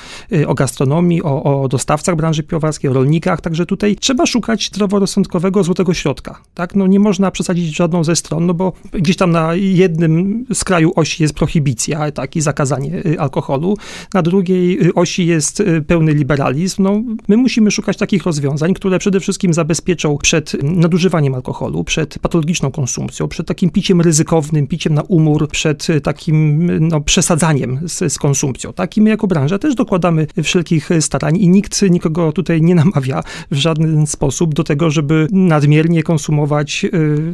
o 0.48 0.54
gastronomii, 0.54 1.24
o, 1.24 1.62
o 1.62 1.68
dostawcach 1.68 2.16
branży 2.16 2.44
piwowarskiej, 2.44 2.90
o 2.90 2.94
rolnikach, 2.94 3.42
także 3.42 3.66
tutaj 3.66 3.96
trzeba 3.96 4.26
szukać 4.26 4.70
zdroworozsądkowego 4.74 5.64
złotego 5.64 5.94
środka. 5.94 6.42
Tak? 6.54 6.76
No 6.76 6.88
nie 6.88 7.00
można 7.00 7.32
przesadzić 7.32 7.76
żadną 7.76 8.04
ze 8.04 8.16
stron, 8.16 8.46
no 8.46 8.54
bo 8.54 8.74
gdzieś 8.92 9.18
tam 9.18 9.32
na 9.32 9.56
jednym 9.56 10.46
z 10.54 10.64
kraju 10.64 10.92
osi 10.96 11.24
jest 11.24 11.34
prohibicja, 11.34 12.12
tak, 12.12 12.36
i 12.36 12.42
zakazanie 12.66 13.06
y, 13.06 13.20
alkoholu, 13.20 13.78
na 14.14 14.22
drugiej 14.22 14.88
y, 14.88 14.94
osi 14.94 15.26
jest 15.26 15.60
y, 15.60 15.82
pełny 15.82 16.14
liberalizm. 16.14 16.84
No, 16.84 17.02
my 17.28 17.38
musimy 17.38 17.72
szukać 17.72 17.98
takich 17.98 18.24
rozwiązań, 18.24 18.74
które 18.74 19.00
przede 19.00 19.20
wszystkim 19.20 19.54
zabezpieczą 19.54 20.18
przed 20.18 20.64
nadużywaniem 20.64 21.36
alkoholu, 21.36 21.84
przed 21.84 22.20
patologiczną 22.20 22.72
konsumpcją, 22.72 23.28
przed 23.28 23.48
takim 23.48 23.70
piciem 23.70 24.02
ryzykownym, 24.02 24.68
piciem 24.68 24.94
na 24.94 25.02
umór, 25.02 25.48
przed 25.48 25.88
takim 26.04 26.70
no, 26.88 27.02
przesadzaniem 27.02 27.80
z, 27.88 28.14
z 28.14 28.20
konsumpcją. 28.20 28.74
Tak? 28.74 28.98
I 28.98 29.02
my 29.02 29.10
jako 29.10 29.28
branża 29.28 29.60
też 29.60 29.76
dokładamy 29.76 30.28
wszelkich 30.44 30.90
starań 31.00 31.38
i 31.38 31.50
nikt 31.50 31.82
nikogo 31.82 32.32
tutaj 32.32 32.62
nie 32.62 32.76
namawia 32.76 33.24
w 33.52 33.56
żaden 33.56 34.08
sposób 34.08 34.54
do 34.54 34.64
tego, 34.64 34.92
żeby 34.92 35.28
nadmiernie 35.32 36.04
konsumować. 36.04 36.86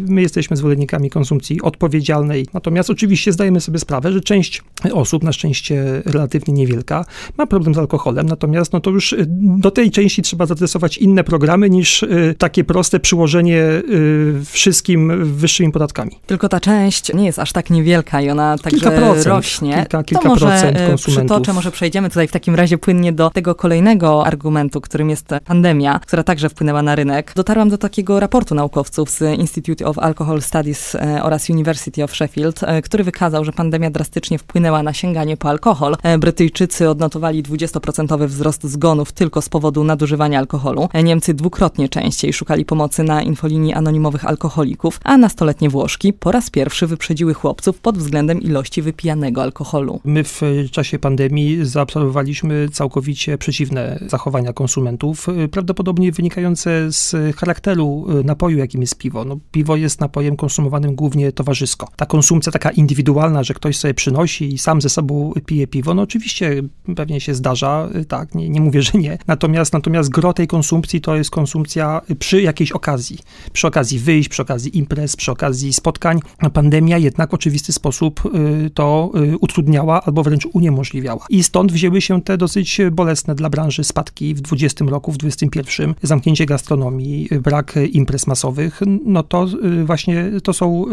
My 0.07 0.21
jesteśmy 0.21 0.57
zwolennikami 0.57 1.09
konsumpcji 1.09 1.61
odpowiedzialnej. 1.61 2.47
Natomiast 2.53 2.89
oczywiście 2.89 3.31
zdajemy 3.31 3.61
sobie 3.61 3.79
sprawę, 3.79 4.11
że 4.11 4.21
część 4.21 4.63
osób, 4.93 5.20
na 5.21 5.33
szczęście 5.33 6.01
relatywnie 6.05 6.53
niewielka, 6.53 7.05
ma 7.37 7.47
problem 7.47 7.75
z 7.75 7.77
alkoholem, 7.77 8.25
natomiast 8.25 8.73
no 8.73 8.79
to 8.79 8.89
już 8.89 9.13
y, 9.13 9.25
do 9.27 9.71
tej 9.71 9.91
części 9.91 10.21
trzeba 10.21 10.45
zaadresować 10.45 10.97
inne 10.97 11.23
programy 11.23 11.69
niż 11.69 12.03
y, 12.03 12.35
takie 12.37 12.63
proste 12.63 12.99
przyłożenie 12.99 13.57
y, 13.59 14.41
wszystkim 14.45 15.25
wyższymi 15.35 15.71
podatkami. 15.71 16.11
Tylko 16.25 16.49
ta 16.49 16.59
część 16.59 17.13
nie 17.13 17.25
jest 17.25 17.39
aż 17.39 17.51
tak 17.51 17.69
niewielka 17.69 18.21
i 18.21 18.29
ona 18.29 18.57
także 18.57 18.79
kilka 18.79 18.97
procent, 18.97 19.25
rośnie. 19.25 19.75
Kilka, 19.75 20.03
kilka 20.03 20.23
to 20.23 20.29
może 20.29 20.45
procent 20.45 20.77
konsumentów. 20.77 21.25
przytoczę, 21.25 21.53
może 21.53 21.71
przejdziemy 21.71 22.09
tutaj 22.09 22.27
w 22.27 22.31
takim 22.31 22.55
razie 22.55 22.77
płynnie 22.77 23.13
do 23.13 23.29
tego 23.29 23.55
kolejnego 23.55 24.25
argumentu, 24.25 24.81
którym 24.81 25.09
jest 25.09 25.27
pandemia, 25.45 25.99
która 25.99 26.23
także 26.23 26.49
wpłynęła 26.49 26.81
na 26.81 26.95
rynek. 26.95 27.31
Dotarłam 27.35 27.69
do 27.69 27.77
takiego 27.77 28.19
raportu 28.19 28.55
naukowców 28.55 29.09
z 29.09 29.39
Institute 29.39 29.85
of 29.85 29.99
Alcohol 29.99 30.41
Studies 30.41 30.95
e, 30.95 31.23
oraz 31.23 31.49
University 31.49 32.03
of 32.03 32.15
Sheffield, 32.15 32.63
e, 32.63 32.81
który 32.81 33.03
wykazał, 33.03 33.45
że 33.45 33.51
pandemia 33.51 33.89
drastycznie 33.89 34.37
wpłynęła 34.37 34.83
na 34.83 34.93
sięganie 34.93 35.10
po 35.39 35.49
alkohol. 35.49 35.95
E, 36.03 36.17
Brytyjczycy 36.17 36.89
odnotowali 36.89 37.43
20% 37.43 38.27
wzrost 38.27 38.63
zgonów 38.63 39.11
tylko 39.11 39.41
z 39.41 39.49
powodu 39.49 39.83
nadużywania 39.83 40.39
alkoholu. 40.39 40.89
Niemcy 41.03 41.33
dwukrotnie 41.33 41.89
częściej 41.89 42.33
szukali 42.33 42.65
pomocy 42.65 43.03
na 43.03 43.21
infolinii 43.21 43.73
anonimowych 43.73 44.25
alkoholików, 44.25 44.99
a 45.03 45.17
nastoletnie 45.17 45.69
Włoszki 45.69 46.13
po 46.13 46.31
raz 46.31 46.49
pierwszy 46.49 46.87
wyprzedziły 46.87 47.33
chłopców 47.33 47.79
pod 47.79 47.97
względem 47.97 48.41
ilości 48.41 48.81
wypijanego 48.81 49.41
alkoholu. 49.41 49.99
My 50.03 50.23
w 50.23 50.41
czasie 50.71 50.99
pandemii 50.99 51.65
zaobserwowaliśmy 51.65 52.69
całkowicie 52.69 53.37
przeciwne 53.37 53.99
zachowania 54.07 54.53
konsumentów, 54.53 55.27
prawdopodobnie 55.51 56.11
wynikające 56.11 56.91
z 56.91 57.15
charakteru 57.35 58.05
napoju, 58.23 58.57
jakim 58.57 58.81
jest 58.81 58.97
piwo. 58.97 59.25
No, 59.25 59.37
piwo 59.51 59.75
jest 59.75 59.99
napojem 59.99 60.35
konsumowanym 60.35 60.95
głównie 60.95 61.31
towarzysko. 61.31 61.87
Ta 61.95 62.05
konsumpcja 62.05 62.51
taka 62.51 62.69
indywidualna, 62.69 63.43
że 63.43 63.53
ktoś 63.53 63.77
sobie 63.77 63.93
przynosi 63.93 64.53
i 64.53 64.57
sam 64.57 64.81
ze 64.81 64.89
sobą 64.89 65.00
pije 65.45 65.67
piwo, 65.67 65.93
no 65.93 66.01
oczywiście 66.01 66.61
pewnie 66.95 67.21
się 67.21 67.35
zdarza, 67.35 67.89
tak, 68.07 68.35
nie, 68.35 68.49
nie 68.49 68.61
mówię, 68.61 68.81
że 68.81 68.91
nie. 68.93 69.17
Natomiast, 69.27 69.73
natomiast 69.73 70.09
gro 70.09 70.33
tej 70.33 70.47
konsumpcji 70.47 71.01
to 71.01 71.15
jest 71.15 71.29
konsumpcja 71.29 72.01
przy 72.19 72.41
jakiejś 72.41 72.71
okazji. 72.71 73.19
Przy 73.53 73.67
okazji 73.67 73.99
wyjść, 73.99 74.29
przy 74.29 74.41
okazji 74.41 74.77
imprez, 74.77 75.15
przy 75.15 75.31
okazji 75.31 75.73
spotkań. 75.73 76.19
Pandemia 76.53 76.97
jednak 76.97 77.31
w 77.31 77.33
oczywisty 77.33 77.73
sposób 77.73 78.21
y, 78.65 78.69
to 78.69 79.11
y, 79.15 79.37
utrudniała 79.37 80.03
albo 80.03 80.23
wręcz 80.23 80.45
uniemożliwiała. 80.53 81.25
I 81.29 81.43
stąd 81.43 81.71
wzięły 81.71 82.01
się 82.01 82.21
te 82.21 82.37
dosyć 82.37 82.81
bolesne 82.91 83.35
dla 83.35 83.49
branży 83.49 83.83
spadki 83.83 84.35
w 84.35 84.41
20 84.41 84.85
roku, 84.85 85.11
w 85.11 85.17
21, 85.17 85.93
zamknięcie 86.01 86.45
gastronomii, 86.45 87.29
brak 87.43 87.75
imprez 87.91 88.27
masowych, 88.27 88.81
no 89.05 89.23
to 89.23 89.47
y, 89.63 89.85
właśnie 89.85 90.31
to 90.43 90.53
są 90.53 90.85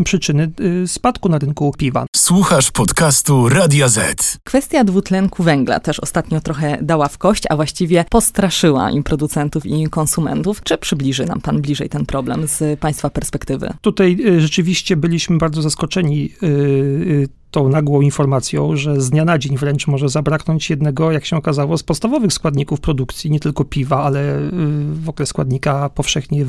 y, 0.00 0.04
przyczyny 0.04 0.50
y, 0.84 0.88
spadku 0.88 1.28
na 1.28 1.38
rynku 1.38 1.74
piwa. 1.78 2.06
Słuchasz 2.16 2.70
podcastu 2.70 3.48
Radia 3.56 3.88
Z. 3.88 4.38
Kwestia 4.44 4.84
dwutlenku 4.84 5.42
węgla 5.42 5.80
też 5.80 6.00
ostatnio 6.00 6.40
trochę 6.40 6.78
dała 6.82 7.08
w 7.08 7.18
kość, 7.18 7.42
a 7.50 7.56
właściwie 7.56 8.04
postraszyła 8.10 8.90
im 8.90 9.02
producentów 9.02 9.66
i 9.66 9.88
konsumentów. 9.90 10.62
Czy 10.62 10.78
przybliży 10.78 11.24
nam 11.26 11.40
pan 11.40 11.62
bliżej 11.62 11.88
ten 11.88 12.06
problem 12.06 12.46
z 12.46 12.80
państwa 12.80 13.10
perspektywy? 13.10 13.72
Tutaj 13.80 14.18
rzeczywiście 14.38 14.96
byliśmy 14.96 15.38
bardzo 15.38 15.62
zaskoczeni 15.62 16.32
tą 17.56 17.68
nagłą 17.68 18.00
informacją, 18.00 18.76
że 18.76 19.00
z 19.00 19.10
dnia 19.10 19.24
na 19.24 19.38
dzień 19.38 19.56
wręcz 19.56 19.86
może 19.86 20.08
zabraknąć 20.08 20.70
jednego, 20.70 21.12
jak 21.12 21.24
się 21.24 21.36
okazało, 21.36 21.78
z 21.78 21.82
podstawowych 21.82 22.32
składników 22.32 22.80
produkcji, 22.80 23.30
nie 23.30 23.40
tylko 23.40 23.64
piwa, 23.64 24.02
ale 24.02 24.38
y, 24.38 24.50
w 24.92 25.08
ogóle 25.08 25.26
składnika 25.26 25.88
powszechnie 25.88 26.44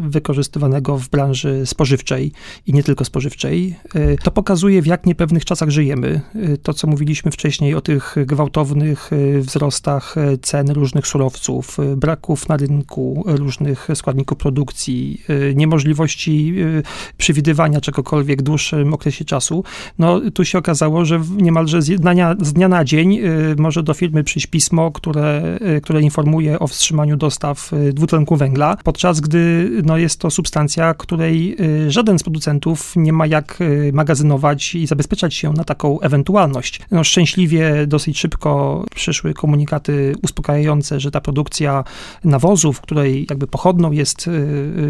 wykorzystywanego 0.00 0.98
w 0.98 1.08
branży 1.08 1.66
spożywczej 1.66 2.32
i 2.66 2.72
nie 2.72 2.82
tylko 2.82 3.04
spożywczej. 3.04 3.76
Y, 3.96 4.16
to 4.22 4.30
pokazuje, 4.30 4.82
w 4.82 4.86
jak 4.86 5.06
niepewnych 5.06 5.44
czasach 5.44 5.70
żyjemy. 5.70 6.20
Y, 6.36 6.58
to, 6.58 6.74
co 6.74 6.86
mówiliśmy 6.86 7.30
wcześniej 7.30 7.74
o 7.74 7.80
tych 7.80 8.16
gwałtownych 8.26 9.10
wzrostach 9.40 10.14
cen 10.42 10.70
różnych 10.70 11.06
surowców, 11.06 11.76
braków 11.96 12.48
na 12.48 12.56
rynku 12.56 13.24
różnych 13.26 13.88
składników 13.94 14.38
produkcji, 14.38 15.22
niemożliwości 15.54 16.54
przewidywania 17.16 17.80
czegokolwiek 17.80 18.40
w 18.40 18.42
dłuższym 18.42 18.94
okresie 18.94 19.24
czasu, 19.24 19.64
no 19.98 20.20
tu 20.34 20.44
się 20.44 20.58
okazało, 20.58 21.04
że 21.04 21.20
niemalże 21.36 21.82
z 21.82 22.00
dnia, 22.00 22.36
z 22.40 22.52
dnia 22.52 22.68
na 22.68 22.84
dzień 22.84 23.18
y, 23.18 23.56
może 23.58 23.82
do 23.82 23.94
firmy 23.94 24.24
przyjść 24.24 24.46
pismo, 24.46 24.90
które, 24.92 25.58
y, 25.76 25.80
które 25.80 26.00
informuje 26.00 26.58
o 26.58 26.66
wstrzymaniu 26.66 27.16
dostaw 27.16 27.72
y, 27.72 27.92
dwutlenku 27.92 28.36
węgla, 28.36 28.76
podczas 28.84 29.20
gdy 29.20 29.70
no, 29.84 29.98
jest 29.98 30.20
to 30.20 30.30
substancja, 30.30 30.94
której 30.94 31.56
żaden 31.88 32.18
z 32.18 32.22
producentów 32.22 32.92
nie 32.96 33.12
ma 33.12 33.26
jak 33.26 33.58
magazynować 33.92 34.74
i 34.74 34.86
zabezpieczać 34.86 35.34
się 35.34 35.52
na 35.52 35.64
taką 35.64 36.00
ewentualność. 36.00 36.80
No, 36.90 37.04
szczęśliwie 37.04 37.86
dosyć 37.86 38.18
szybko 38.18 38.84
przyszły 38.94 39.34
komunikaty 39.34 40.14
uspokajające, 40.22 41.00
że 41.00 41.10
ta 41.10 41.20
produkcja 41.20 41.84
nawozów, 42.24 42.80
której 42.80 43.26
jakby 43.30 43.46
pochodną 43.46 43.92
jest 43.92 44.30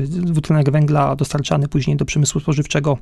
dwutlenek 0.06 0.70
węgla 0.70 1.16
dostarczany 1.16 1.68
później 1.68 1.96
do 1.96 2.04
przemysłu 2.04 2.40
spożywczego, 2.40 2.98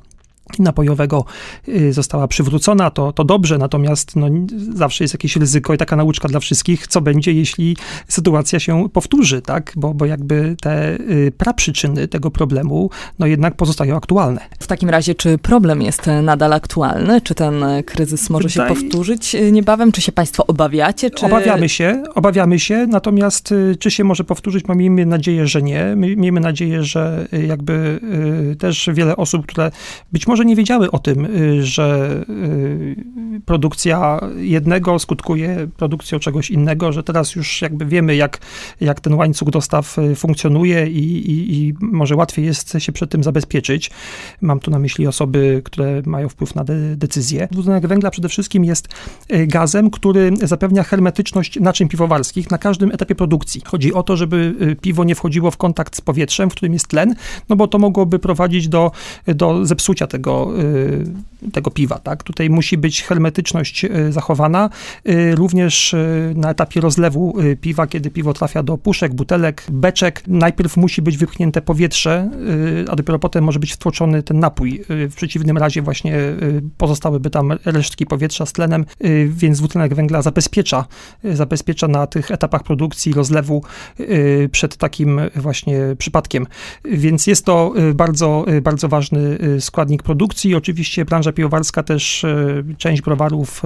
napojowego 0.59 1.25
y, 1.67 1.93
została 1.93 2.27
przywrócona, 2.27 2.91
to, 2.91 3.13
to 3.13 3.23
dobrze, 3.23 3.57
natomiast 3.57 4.15
no, 4.15 4.27
zawsze 4.73 5.03
jest 5.03 5.13
jakieś 5.13 5.35
ryzyko 5.35 5.73
i 5.73 5.77
taka 5.77 5.95
nauczka 5.95 6.27
dla 6.27 6.39
wszystkich, 6.39 6.87
co 6.87 7.01
będzie, 7.01 7.33
jeśli 7.33 7.77
sytuacja 8.07 8.59
się 8.59 8.89
powtórzy, 8.89 9.41
tak? 9.41 9.73
Bo, 9.75 9.93
bo 9.93 10.05
jakby 10.05 10.55
te 10.61 10.99
y, 10.99 11.31
praprzyczyny 11.37 12.07
tego 12.07 12.31
problemu, 12.31 12.89
no 13.19 13.27
jednak 13.27 13.55
pozostają 13.55 13.97
aktualne. 13.97 14.41
W 14.59 14.67
takim 14.67 14.89
razie, 14.89 15.15
czy 15.15 15.37
problem 15.37 15.81
jest 15.81 16.09
nadal 16.23 16.53
aktualny? 16.53 17.21
Czy 17.21 17.35
ten 17.35 17.65
kryzys 17.85 18.29
może 18.29 18.49
Tutaj... 18.49 18.69
się 18.69 18.75
powtórzyć 18.75 19.35
y, 19.35 19.51
niebawem? 19.51 19.91
Czy 19.91 20.01
się 20.01 20.11
państwo 20.11 20.47
obawiacie? 20.47 21.11
Czy... 21.11 21.25
Obawiamy 21.25 21.69
się, 21.69 22.03
obawiamy 22.15 22.59
się, 22.59 22.87
natomiast 22.87 23.53
czy 23.79 23.91
się 23.91 24.03
może 24.03 24.23
powtórzyć? 24.23 24.65
Miejmy 24.75 25.05
nadzieję, 25.05 25.47
że 25.47 25.61
nie. 25.61 25.93
Miejmy 25.95 26.39
nadzieję, 26.39 26.83
że 26.83 27.27
jakby 27.47 27.99
też 28.59 28.89
wiele 28.93 29.15
osób, 29.15 29.45
które 29.45 29.71
być 30.11 30.27
może 30.27 30.32
może 30.33 30.45
nie 30.45 30.55
wiedziały 30.55 30.91
o 30.91 30.99
tym, 30.99 31.25
y, 31.25 31.65
że 31.65 32.19
y, 32.29 33.41
produkcja 33.45 34.19
jednego 34.37 34.99
skutkuje 34.99 35.67
produkcją 35.77 36.19
czegoś 36.19 36.51
innego, 36.51 36.91
że 36.91 37.03
teraz 37.03 37.35
już 37.35 37.61
jakby 37.61 37.85
wiemy, 37.85 38.15
jak, 38.15 38.39
jak 38.81 38.99
ten 38.99 39.13
łańcuch 39.13 39.49
dostaw 39.49 39.97
funkcjonuje 40.15 40.87
i, 40.87 41.31
i, 41.31 41.55
i 41.55 41.73
może 41.81 42.15
łatwiej 42.15 42.45
jest 42.45 42.73
się 42.79 42.91
przed 42.91 43.09
tym 43.09 43.23
zabezpieczyć. 43.23 43.91
Mam 44.41 44.59
tu 44.59 44.71
na 44.71 44.79
myśli 44.79 45.07
osoby, 45.07 45.61
które 45.65 46.01
mają 46.05 46.29
wpływ 46.29 46.55
na 46.55 46.63
de 46.63 46.95
decyzje. 46.95 47.47
Dwutlenek 47.51 47.87
węgla 47.87 48.11
przede 48.11 48.29
wszystkim 48.29 48.65
jest 48.65 48.87
gazem, 49.47 49.89
który 49.89 50.31
zapewnia 50.41 50.83
hermetyczność 50.83 51.59
naczyń 51.59 51.87
piwowarskich 51.87 52.51
na 52.51 52.57
każdym 52.57 52.91
etapie 52.91 53.15
produkcji. 53.15 53.61
Chodzi 53.65 53.93
o 53.93 54.03
to, 54.03 54.17
żeby 54.17 54.55
piwo 54.81 55.03
nie 55.03 55.15
wchodziło 55.15 55.51
w 55.51 55.57
kontakt 55.57 55.95
z 55.95 56.01
powietrzem, 56.01 56.49
w 56.49 56.53
którym 56.53 56.73
jest 56.73 56.87
tlen, 56.87 57.15
no 57.49 57.55
bo 57.55 57.67
to 57.67 57.79
mogłoby 57.79 58.19
prowadzić 58.19 58.67
do, 58.67 58.91
do 59.27 59.65
zepsucia 59.65 60.07
tego, 60.07 60.22
y, 60.31 61.51
tego 61.51 61.71
piwa. 61.71 61.99
Tak? 61.99 62.23
Tutaj 62.23 62.49
musi 62.49 62.77
być 62.77 63.03
hermetyczność 63.03 63.85
y, 63.85 64.11
zachowana, 64.11 64.69
y, 65.09 65.35
również 65.35 65.95
na 66.35 66.49
etapie 66.49 66.81
rozlewu 66.81 67.35
piwa, 67.61 67.87
kiedy 67.87 68.11
piwo 68.11 68.33
trafia 68.33 68.63
do 68.63 68.77
puszek, 68.77 69.13
butelek, 69.13 69.63
beczek, 69.71 70.23
najpierw 70.27 70.77
musi 70.77 71.01
być 71.01 71.17
wypchnięte 71.17 71.61
powietrze, 71.61 72.29
a 72.89 72.95
dopiero 72.95 73.19
potem 73.19 73.43
może 73.43 73.59
być 73.59 73.73
wtłoczony 73.73 74.23
ten 74.23 74.39
napój. 74.39 74.83
W 74.89 75.13
przeciwnym 75.15 75.57
razie 75.57 75.81
właśnie 75.81 76.17
pozostałyby 76.77 77.29
tam 77.29 77.53
resztki 77.65 78.05
powietrza 78.05 78.45
z 78.45 78.53
tlenem, 78.53 78.85
więc 79.27 79.57
dwutlenek 79.57 79.95
węgla 79.95 80.21
zabezpiecza, 80.21 80.85
zabezpiecza 81.23 81.87
na 81.87 82.07
tych 82.07 82.31
etapach 82.31 82.63
produkcji, 82.63 83.13
rozlewu 83.13 83.63
przed 84.51 84.77
takim 84.77 85.21
właśnie 85.35 85.79
przypadkiem. 85.97 86.47
Więc 86.85 87.27
jest 87.27 87.45
to 87.45 87.73
bardzo, 87.93 88.45
bardzo 88.61 88.89
ważny 88.89 89.37
składnik 89.59 90.03
produkcji. 90.03 90.12
Oczywiście 90.57 91.05
branża 91.05 91.31
piwowarska 91.31 91.83
też, 91.83 92.25
część 92.77 93.01
browarów 93.01 93.61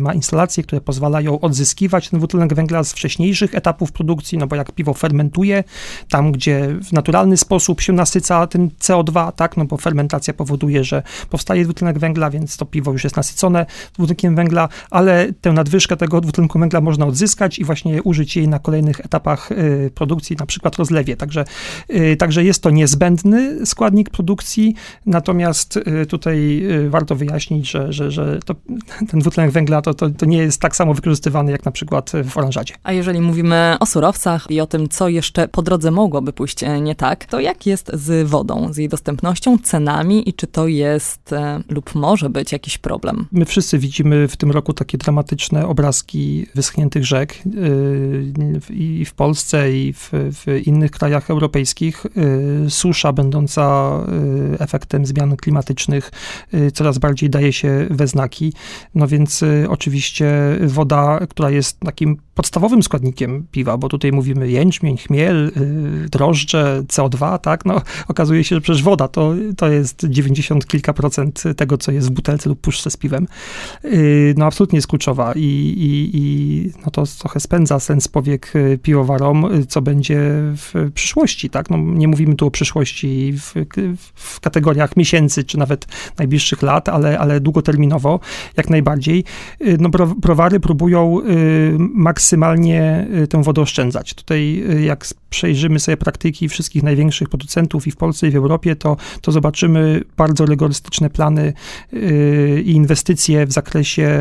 ma 0.00 0.14
instalacje, 0.14 0.62
które 0.62 0.80
pozwalają 0.80 1.40
odzyskiwać 1.40 2.08
ten 2.08 2.20
dwutlenek 2.20 2.54
węgla 2.54 2.84
z 2.84 2.92
wcześniejszych 2.92 3.54
etapów 3.54 3.92
produkcji, 3.92 4.38
no 4.38 4.46
bo 4.46 4.56
jak 4.56 4.72
piwo 4.72 4.94
fermentuje, 4.94 5.64
tam 6.08 6.32
gdzie 6.32 6.68
w 6.84 6.92
naturalny 6.92 7.36
sposób 7.36 7.80
się 7.80 7.92
nasyca 7.92 8.46
tym 8.46 8.68
CO2, 8.68 9.32
tak, 9.32 9.56
no 9.56 9.64
bo 9.64 9.76
fermentacja 9.76 10.34
powoduje, 10.34 10.84
że 10.84 11.02
powstaje 11.30 11.64
dwutlenek 11.64 11.98
węgla, 11.98 12.30
więc 12.30 12.56
to 12.56 12.66
piwo 12.66 12.92
już 12.92 13.04
jest 13.04 13.16
nasycone 13.16 13.66
dwutlenkiem 13.94 14.36
węgla, 14.36 14.68
ale 14.90 15.32
tę 15.40 15.52
nadwyżkę 15.52 15.96
tego 15.96 16.20
dwutlenku 16.20 16.58
węgla 16.58 16.80
można 16.80 17.06
odzyskać 17.06 17.58
i 17.58 17.64
właśnie 17.64 18.02
użyć 18.02 18.36
jej 18.36 18.48
na 18.48 18.58
kolejnych 18.58 19.00
etapach 19.00 19.48
produkcji, 19.94 20.36
na 20.36 20.46
przykład 20.46 20.76
rozlewie. 20.76 21.16
Także, 21.16 21.44
także 22.18 22.44
jest 22.44 22.62
to 22.62 22.70
niezbędny 22.70 23.66
składnik 23.66 24.10
produkcji, 24.10 24.74
natomiast 25.06 25.61
y, 25.76 26.06
tutaj 26.06 26.62
y, 26.70 26.90
warto 26.90 27.16
wyjaśnić, 27.16 27.70
że, 27.70 27.92
że, 27.92 28.10
że 28.10 28.38
to, 28.44 28.54
ten 29.10 29.20
dwutlenek 29.20 29.52
węgla 29.52 29.82
to, 29.82 29.94
to, 29.94 30.10
to 30.10 30.26
nie 30.26 30.38
jest 30.38 30.60
tak 30.60 30.76
samo 30.76 30.94
wykorzystywany 30.94 31.52
jak 31.52 31.64
na 31.64 31.72
przykład 31.72 32.12
w 32.24 32.36
oranżadzie. 32.36 32.74
A 32.82 32.92
jeżeli 32.92 33.20
mówimy 33.20 33.76
o 33.80 33.86
surowcach 33.86 34.50
i 34.50 34.60
o 34.60 34.66
tym, 34.66 34.88
co 34.88 35.08
jeszcze 35.08 35.48
po 35.48 35.62
drodze 35.62 35.90
mogłoby 35.90 36.32
pójść 36.32 36.62
e, 36.62 36.80
nie 36.80 36.94
tak, 36.94 37.24
to 37.24 37.40
jak 37.40 37.66
jest 37.66 37.90
z 37.94 38.28
wodą, 38.28 38.72
z 38.72 38.76
jej 38.76 38.88
dostępnością, 38.88 39.58
cenami 39.58 40.28
i 40.28 40.32
czy 40.32 40.46
to 40.46 40.66
jest 40.66 41.32
e, 41.32 41.60
lub 41.68 41.94
może 41.94 42.30
być 42.30 42.52
jakiś 42.52 42.78
problem? 42.78 43.26
My 43.32 43.44
wszyscy 43.44 43.78
widzimy 43.78 44.28
w 44.28 44.36
tym 44.36 44.50
roku 44.50 44.72
takie 44.72 44.98
dramatyczne 44.98 45.66
obrazki 45.66 46.46
wyschniętych 46.54 47.04
rzek 47.04 47.42
i 48.70 49.04
w 49.04 49.14
Polsce, 49.14 49.72
i 49.72 49.92
w, 49.92 50.10
w 50.12 50.66
innych 50.66 50.90
krajach 50.90 51.30
europejskich 51.30 52.06
y, 52.06 52.70
susza 52.70 53.12
będąca 53.12 53.90
y, 54.54 54.58
efektem 54.58 55.06
zmian 55.06 55.36
klimatycznych 55.52 56.10
y, 56.54 56.70
coraz 56.70 56.98
bardziej 56.98 57.30
daje 57.30 57.52
się 57.52 57.86
we 57.90 58.06
znaki. 58.06 58.52
No 58.94 59.06
więc 59.06 59.44
oczywiście 59.68 60.32
woda, 60.60 61.20
która 61.28 61.50
jest 61.50 61.80
takim 61.80 62.16
podstawowym 62.34 62.82
składnikiem 62.82 63.46
piwa, 63.50 63.76
bo 63.76 63.88
tutaj 63.88 64.12
mówimy 64.12 64.50
jęczmień, 64.50 64.96
chmiel, 64.96 65.52
drożdże, 66.10 66.82
CO2, 66.88 67.38
tak? 67.38 67.64
No 67.64 67.82
okazuje 68.08 68.44
się, 68.44 68.56
że 68.56 68.60
przecież 68.60 68.82
woda 68.82 69.08
to, 69.08 69.34
to 69.56 69.68
jest 69.68 70.06
90 70.08 70.66
kilka 70.66 70.92
procent 70.92 71.42
tego, 71.56 71.78
co 71.78 71.92
jest 71.92 72.08
w 72.08 72.10
butelce 72.10 72.48
lub 72.48 72.60
puszce 72.60 72.90
z 72.90 72.96
piwem. 72.96 73.26
No 74.36 74.46
absolutnie 74.46 74.76
jest 74.76 74.88
kluczowa 74.88 75.32
i, 75.36 75.40
i, 75.40 76.10
i 76.14 76.72
no 76.84 76.90
to 76.90 77.04
trochę 77.18 77.40
spędza 77.40 77.80
sens 77.80 78.08
powiek 78.08 78.52
piwowarom, 78.82 79.48
co 79.68 79.82
będzie 79.82 80.20
w 80.56 80.90
przyszłości, 80.94 81.50
tak? 81.50 81.70
No, 81.70 81.76
nie 81.78 82.08
mówimy 82.08 82.34
tu 82.34 82.46
o 82.46 82.50
przyszłości 82.50 83.32
w, 83.32 83.54
w 84.14 84.40
kategoriach 84.40 84.96
miesięcy, 84.96 85.44
czy 85.44 85.58
nawet 85.58 85.86
najbliższych 86.18 86.62
lat, 86.62 86.88
ale, 86.88 87.18
ale 87.18 87.40
długoterminowo, 87.40 88.20
jak 88.56 88.70
najbardziej. 88.70 89.24
Y, 89.66 89.76
no, 89.80 89.88
browary 90.16 90.60
próbują 90.60 91.20
y, 91.20 91.76
maksymalnie 92.22 93.06
y, 93.22 93.26
tę 93.26 93.42
wodę 93.42 93.62
oszczędzać. 93.62 94.14
Tutaj, 94.14 94.64
jak 94.84 95.06
przejrzymy 95.30 95.80
sobie 95.80 95.96
praktyki 95.96 96.48
wszystkich 96.48 96.82
największych 96.82 97.28
producentów 97.28 97.86
i 97.86 97.90
w 97.90 97.96
Polsce, 97.96 98.28
i 98.28 98.30
w 98.30 98.36
Europie, 98.36 98.76
to, 98.76 98.96
to 99.20 99.32
zobaczymy 99.32 100.02
bardzo 100.16 100.46
rygorystyczne 100.46 101.10
plany 101.10 101.52
i 102.64 102.72
inwestycje 102.72 103.46
w 103.46 103.52
zakresie 103.52 104.18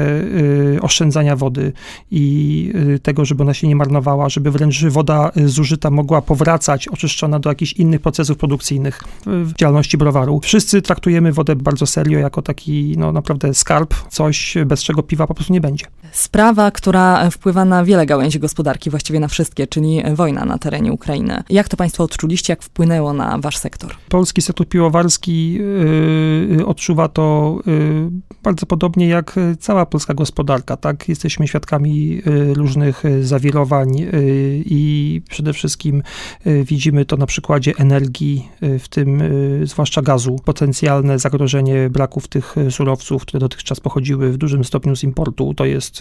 oszczędzania 0.81 1.35
wody 1.35 1.73
i 2.11 2.73
tego, 3.03 3.25
żeby 3.25 3.43
ona 3.43 3.53
się 3.53 3.67
nie 3.67 3.75
marnowała, 3.75 4.29
żeby 4.29 4.51
wręcz 4.51 4.85
woda 4.85 5.31
zużyta 5.45 5.91
mogła 5.91 6.21
powracać 6.21 6.87
oczyszczona 6.87 7.39
do 7.39 7.49
jakichś 7.49 7.73
innych 7.73 8.01
procesów 8.01 8.37
produkcyjnych 8.37 9.03
w 9.25 9.53
działalności 9.53 9.97
browaru. 9.97 10.39
Wszyscy 10.43 10.81
traktujemy 10.81 11.31
wodę 11.31 11.55
bardzo 11.55 11.85
serio, 11.85 12.19
jako 12.19 12.41
taki 12.41 12.95
no, 12.97 13.11
naprawdę 13.11 13.53
skarb, 13.53 13.93
coś 14.09 14.55
bez 14.65 14.83
czego 14.83 15.03
piwa 15.03 15.27
po 15.27 15.33
prostu 15.33 15.53
nie 15.53 15.61
będzie. 15.61 15.85
Sprawa, 16.11 16.71
która 16.71 17.29
wpływa 17.29 17.65
na 17.65 17.85
wiele 17.85 18.05
gałęzi 18.05 18.39
gospodarki, 18.39 18.89
właściwie 18.89 19.19
na 19.19 19.27
wszystkie, 19.27 19.67
czyli 19.67 20.01
wojna 20.13 20.45
na 20.45 20.57
terenie 20.57 20.91
Ukrainy. 20.91 21.43
Jak 21.49 21.69
to 21.69 21.77
Państwo 21.77 22.03
odczuliście, 22.03 22.53
jak 22.53 22.63
wpłynęło 22.63 23.13
na 23.13 23.37
Wasz 23.37 23.57
sektor? 23.57 23.95
Polski 24.09 24.41
sektor 24.41 24.67
piwowarski 24.67 25.53
yy, 25.53 26.65
odczuwa 26.65 27.07
to 27.07 27.57
yy, 27.65 28.09
bardzo 28.43 28.65
podobnie 28.65 29.07
jak 29.07 29.35
cała 29.59 29.85
polska 29.85 30.13
gospodarka. 30.13 30.77
Tak? 30.77 31.09
Jesteśmy 31.09 31.47
świadkami 31.47 32.09
yy, 32.09 32.53
różnych 32.53 33.03
zawirowań 33.21 33.87
i 34.65 35.21
przede 35.29 35.53
wszystkim 35.53 36.03
widzimy 36.45 37.05
to 37.05 37.17
na 37.17 37.25
przykładzie 37.25 37.73
energii, 37.77 38.49
w 38.79 38.87
tym 38.89 39.21
zwłaszcza 39.63 40.01
gazu. 40.01 40.39
Potencjalne 40.45 41.19
zagrożenie 41.19 41.89
braków 41.89 42.27
tych 42.27 42.55
surowców, 42.69 43.21
które 43.21 43.39
dotychczas 43.39 43.79
pochodziły 43.79 44.31
w 44.31 44.37
dużym 44.37 44.63
stopniu 44.63 44.95
z 44.95 45.03
importu, 45.03 45.53
to 45.53 45.65
jest 45.65 46.00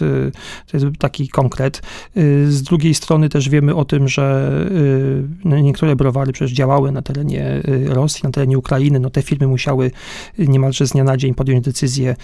to 0.67 0.77
jest 0.77 0.85
taki 0.99 1.27
konkret. 1.27 1.81
Y, 2.17 2.51
z 2.51 2.63
drugiej 2.63 2.93
strony 2.93 3.29
też 3.29 3.49
wiemy 3.49 3.75
o 3.75 3.85
tym, 3.85 4.07
że 4.07 4.51
y, 4.71 5.23
no, 5.45 5.59
niektóre 5.59 5.95
browary 5.95 6.31
przecież 6.31 6.51
działały 6.51 6.91
na 6.91 7.01
terenie 7.01 7.61
Rosji, 7.85 8.21
na 8.23 8.31
terenie 8.31 8.57
Ukrainy. 8.57 8.99
No 8.99 9.09
te 9.09 9.21
firmy 9.21 9.47
musiały 9.47 9.91
niemalże 10.37 10.87
z 10.87 10.91
dnia 10.91 11.03
na 11.03 11.17
dzień 11.17 11.33
podjąć 11.33 11.65
decyzję 11.65 12.15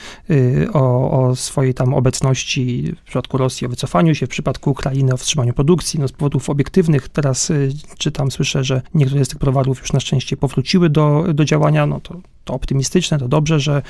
o, 0.73 1.11
o 1.11 1.35
swojej 1.35 1.73
tam 1.73 1.93
obecności, 1.93 2.95
w 3.01 3.07
przypadku 3.07 3.37
Rosji 3.37 3.67
o 3.67 3.69
wycofaniu 3.69 4.15
się, 4.15 4.25
w 4.25 4.29
przypadku 4.29 4.71
Ukrainy 4.71 5.13
o 5.13 5.17
wstrzymaniu 5.17 5.53
produkcji. 5.53 5.99
No 5.99 6.07
z 6.07 6.11
powodów 6.11 6.49
obiektywnych 6.49 7.09
teraz 7.09 7.51
czytam, 7.97 8.31
słyszę, 8.31 8.63
że 8.63 8.81
niektóre 8.93 9.25
z 9.25 9.27
tych 9.27 9.39
browarów 9.39 9.79
już 9.81 9.93
na 9.93 9.99
szczęście 9.99 10.37
powróciły 10.37 10.89
do, 10.89 11.25
do 11.33 11.45
działania. 11.45 11.85
No 11.85 11.99
to 11.99 12.21
to 12.47 12.53
optymistyczne, 12.53 13.17
to 13.17 13.27
dobrze, 13.27 13.59
że 13.59 13.81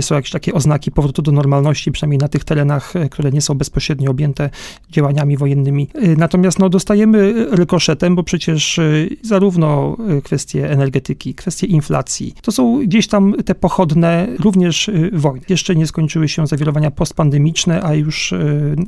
są 0.00 0.14
jakieś 0.14 0.30
takie 0.30 0.54
oznaki 0.54 0.90
powrotu 0.90 1.22
do 1.22 1.32
normalności, 1.32 1.92
przynajmniej 1.92 2.18
na 2.18 2.28
tych 2.28 2.44
terenach, 2.44 2.96
e, 2.96 3.08
które 3.08 3.30
nie 3.30 3.40
są 3.40 3.54
bezpośrednio 3.54 4.10
objęte 4.10 4.50
działaniami 4.90 5.36
wojennymi. 5.36 5.88
E, 5.94 6.08
natomiast 6.16 6.58
no, 6.58 6.68
dostajemy 6.68 7.46
rykoszetem, 7.50 8.16
bo 8.16 8.22
przecież 8.22 8.78
e, 8.78 8.82
zarówno 9.22 9.96
kwestie 10.24 10.70
energetyki, 10.70 11.34
kwestie 11.34 11.66
inflacji, 11.66 12.34
to 12.42 12.52
są 12.52 12.86
gdzieś 12.86 13.08
tam 13.08 13.34
te 13.44 13.54
pochodne 13.54 14.28
również 14.38 14.90
wojny. 15.12 15.46
Jeszcze 15.48 15.76
nie 15.76 15.86
skończyły 15.86 16.28
się 16.28 16.46
zawirowania 16.46 16.90
postpandemiczne, 16.90 17.82
a 17.82 17.94
już 17.94 18.34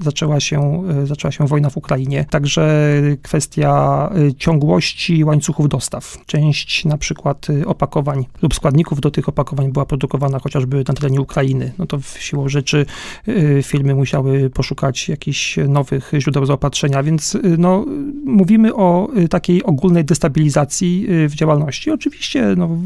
zaczęła 0.00 0.40
się, 0.40 0.82
zaczęła 1.04 1.32
się 1.32 1.46
wojna 1.46 1.70
w 1.70 1.76
Ukrainie. 1.76 2.26
Także 2.30 2.92
kwestia 3.22 4.10
ciągłości 4.38 5.24
łańcuchów 5.24 5.68
dostaw. 5.68 6.18
Część 6.26 6.84
na 6.84 6.98
przykład 6.98 7.46
opakowań 7.66 8.26
lub 8.42 8.54
składników 8.54 9.00
do 9.00 9.10
opakowań 9.26 9.72
była 9.72 9.86
produkowana 9.86 10.38
chociażby 10.38 10.84
na 10.88 10.94
terenie 10.94 11.20
Ukrainy, 11.20 11.72
no 11.78 11.86
to 11.86 11.98
siłą 12.18 12.48
rzeczy 12.48 12.86
y, 13.28 13.60
firmy 13.62 13.94
musiały 13.94 14.50
poszukać 14.50 15.08
jakichś 15.08 15.56
nowych 15.68 16.12
źródeł 16.18 16.46
zaopatrzenia, 16.46 17.02
więc 17.02 17.34
y, 17.34 17.40
no, 17.58 17.86
mówimy 18.24 18.74
o 18.74 19.08
y, 19.16 19.28
takiej 19.28 19.64
ogólnej 19.64 20.04
destabilizacji 20.04 21.06
w 21.28 21.34
działalności. 21.34 21.90
Oczywiście 21.90 22.54
no, 22.56 22.78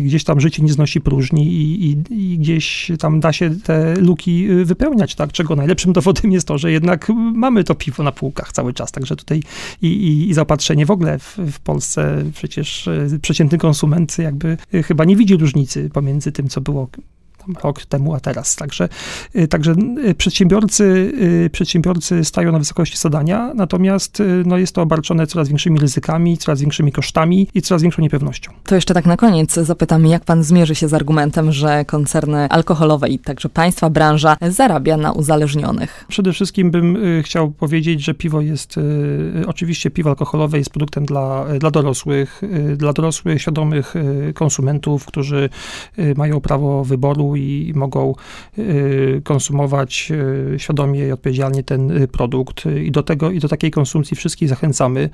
gdzieś 0.00 0.24
tam 0.24 0.40
życie 0.40 0.62
nie 0.62 0.72
znosi 0.72 1.00
próżni 1.00 1.46
i, 1.46 1.90
i, 1.90 1.96
i 2.10 2.38
gdzieś 2.38 2.90
tam 2.98 3.20
da 3.20 3.32
się 3.32 3.50
te 3.50 3.94
luki 3.94 4.48
wypełniać, 4.64 5.14
tak? 5.14 5.32
Czego 5.32 5.56
najlepszym 5.56 5.92
dowodem 5.92 6.32
jest 6.32 6.46
to, 6.46 6.58
że 6.58 6.72
jednak 6.72 7.08
mamy 7.34 7.64
to 7.64 7.74
piwo 7.74 8.02
na 8.02 8.12
półkach 8.12 8.52
cały 8.52 8.72
czas, 8.72 8.92
także 8.92 9.16
tutaj 9.16 9.42
i, 9.82 9.86
i, 9.86 10.30
i 10.30 10.34
zaopatrzenie 10.34 10.86
w 10.86 10.90
ogóle 10.90 11.18
w, 11.18 11.38
w 11.52 11.60
Polsce 11.60 12.24
przecież 12.34 12.88
przeciętny 13.22 13.58
konsument 13.58 14.18
jakby 14.18 14.56
chyba 14.84 15.04
nie 15.04 15.16
widzi 15.16 15.36
różnicy 15.36 15.71
pomiędzy 15.92 16.32
tym, 16.32 16.48
co 16.48 16.60
było 16.60 16.88
rok 17.62 17.86
temu, 17.86 18.14
a 18.14 18.20
teraz. 18.20 18.56
Także, 18.56 18.88
także 19.50 19.74
przedsiębiorcy, 20.18 21.12
przedsiębiorcy 21.52 22.24
stają 22.24 22.52
na 22.52 22.58
wysokości 22.58 22.98
zadania, 22.98 23.52
natomiast 23.54 24.22
no, 24.46 24.58
jest 24.58 24.74
to 24.74 24.82
obarczone 24.82 25.26
coraz 25.26 25.48
większymi 25.48 25.78
ryzykami, 25.78 26.38
coraz 26.38 26.60
większymi 26.60 26.92
kosztami 26.92 27.48
i 27.54 27.62
coraz 27.62 27.82
większą 27.82 28.02
niepewnością. 28.02 28.52
To 28.64 28.74
jeszcze 28.74 28.94
tak 28.94 29.06
na 29.06 29.16
koniec 29.16 29.54
zapytam, 29.54 30.06
jak 30.06 30.24
pan 30.24 30.44
zmierzy 30.44 30.74
się 30.74 30.88
z 30.88 30.94
argumentem, 30.94 31.52
że 31.52 31.84
koncerny 31.84 32.48
alkoholowe 32.48 33.08
i 33.08 33.18
także 33.18 33.48
państwa, 33.48 33.90
branża 33.90 34.36
zarabia 34.48 34.96
na 34.96 35.12
uzależnionych? 35.12 36.04
Przede 36.08 36.32
wszystkim 36.32 36.70
bym 36.70 36.98
chciał 37.22 37.50
powiedzieć, 37.50 38.04
że 38.04 38.14
piwo 38.14 38.40
jest, 38.40 38.74
oczywiście 39.46 39.90
piwo 39.90 40.10
alkoholowe 40.10 40.58
jest 40.58 40.70
produktem 40.70 41.06
dla, 41.06 41.44
dla 41.58 41.70
dorosłych, 41.70 42.42
dla 42.76 42.92
dorosłych, 42.92 43.42
świadomych 43.42 43.94
konsumentów, 44.34 45.06
którzy 45.06 45.48
mają 46.16 46.40
prawo 46.40 46.84
wyboru 46.84 47.31
i 47.36 47.72
mogą 47.76 48.14
konsumować 49.24 50.12
świadomie 50.56 51.06
i 51.08 51.12
odpowiedzialnie 51.12 51.62
ten 51.62 52.08
produkt. 52.12 52.64
I 52.84 52.90
do 52.90 53.02
tego, 53.02 53.30
i 53.30 53.38
do 53.38 53.48
takiej 53.48 53.70
konsumpcji 53.70 54.16
wszystkich 54.16 54.48
zachęcamy. 54.48 55.10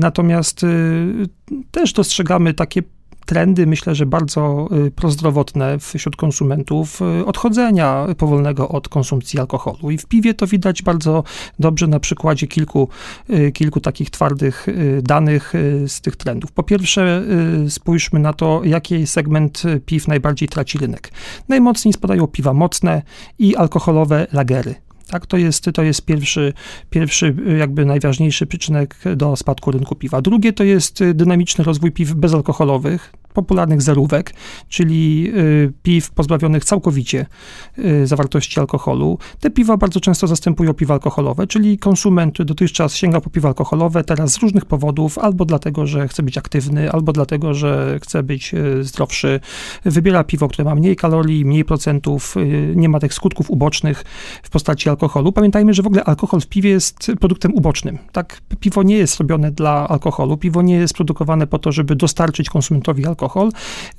Natomiast 0.00 0.66
też 1.70 1.92
dostrzegamy 1.92 2.54
takie 2.54 2.82
trendy, 3.26 3.66
myślę, 3.66 3.94
że 3.94 4.06
bardzo 4.06 4.68
y, 4.86 4.90
prozdrowotne 4.90 5.78
wśród 5.78 6.16
konsumentów, 6.16 7.00
y, 7.20 7.26
odchodzenia 7.26 8.06
powolnego 8.18 8.68
od 8.68 8.88
konsumpcji 8.88 9.40
alkoholu. 9.40 9.90
I 9.90 9.98
w 9.98 10.06
piwie 10.06 10.34
to 10.34 10.46
widać 10.46 10.82
bardzo 10.82 11.24
dobrze 11.58 11.86
na 11.86 12.00
przykładzie 12.00 12.46
kilku, 12.46 12.88
y, 13.30 13.52
kilku 13.52 13.80
takich 13.80 14.10
twardych 14.10 14.66
danych 15.02 15.52
z 15.86 16.00
tych 16.00 16.16
trendów. 16.16 16.52
Po 16.52 16.62
pierwsze, 16.62 17.22
spójrzmy 17.68 18.20
na 18.20 18.32
to, 18.32 18.60
jaki 18.64 19.06
segment 19.06 19.62
piw 19.86 20.08
najbardziej 20.08 20.48
traci 20.48 20.78
rynek. 20.78 21.10
Najmocniej 21.48 21.92
spadają 21.92 22.26
piwa 22.26 22.52
mocne 22.52 23.02
i 23.38 23.56
alkoholowe 23.56 24.26
lagery. 24.32 24.74
Tak, 25.06 25.26
to 25.26 25.36
jest, 25.36 25.64
to 25.74 25.82
jest 25.82 26.04
pierwszy, 26.04 26.52
pierwszy, 26.90 27.34
jakby 27.58 27.84
najważniejszy 27.84 28.46
przyczynek 28.46 28.96
do 29.16 29.36
spadku 29.36 29.70
rynku 29.70 29.94
piwa. 29.94 30.22
Drugie 30.22 30.52
to 30.52 30.64
jest 30.64 31.04
dynamiczny 31.14 31.64
rozwój 31.64 31.92
piw 31.92 32.14
bezalkoholowych, 32.14 33.12
popularnych 33.34 33.82
zerówek, 33.82 34.34
czyli 34.68 35.32
y, 35.36 35.72
piw 35.82 36.10
pozbawionych 36.10 36.64
całkowicie 36.64 37.26
y, 37.78 38.06
zawartości 38.06 38.60
alkoholu. 38.60 39.18
Te 39.40 39.50
piwa 39.50 39.76
bardzo 39.76 40.00
często 40.00 40.26
zastępują 40.26 40.74
piwa 40.74 40.94
alkoholowe, 40.94 41.46
czyli 41.46 41.78
konsument 41.78 42.42
dotychczas 42.42 42.94
sięgał 42.94 43.20
po 43.20 43.30
piwa 43.30 43.48
alkoholowe, 43.48 44.04
teraz 44.04 44.32
z 44.32 44.38
różnych 44.38 44.64
powodów, 44.64 45.18
albo 45.18 45.44
dlatego, 45.44 45.86
że 45.86 46.08
chce 46.08 46.22
być 46.22 46.38
aktywny, 46.38 46.90
albo 46.90 47.12
dlatego, 47.12 47.54
że 47.54 47.98
chce 48.02 48.22
być 48.22 48.54
y, 48.54 48.84
zdrowszy, 48.84 49.40
wybiera 49.84 50.24
piwo, 50.24 50.48
które 50.48 50.64
ma 50.64 50.74
mniej 50.74 50.96
kalorii, 50.96 51.44
mniej 51.44 51.64
procentów, 51.64 52.34
nie 52.74 52.88
ma 52.88 53.00
tych 53.00 53.14
skutków 53.14 53.50
ubocznych 53.50 54.04
w 54.42 54.50
postaci 54.50 54.88
alkoholu. 54.88 55.32
Pamiętajmy, 55.32 55.74
że 55.74 55.82
w 55.82 55.86
ogóle 55.86 56.04
alkohol 56.04 56.40
w 56.40 56.46
piwie 56.46 56.70
jest 56.70 57.12
produktem 57.20 57.54
ubocznym. 57.54 57.98
Tak, 58.12 58.40
piwo 58.60 58.82
nie 58.82 58.96
jest 58.96 59.18
robione 59.20 59.50
dla 59.50 59.88
alkoholu, 59.88 60.36
piwo 60.36 60.62
nie 60.62 60.74
jest 60.74 60.94
produkowane 60.94 61.46
po 61.46 61.58
to, 61.58 61.72
żeby 61.72 61.96
dostarczyć 61.96 62.50
konsumentowi 62.50 63.06
alkohol, 63.06 63.23
alkohol 63.24 63.50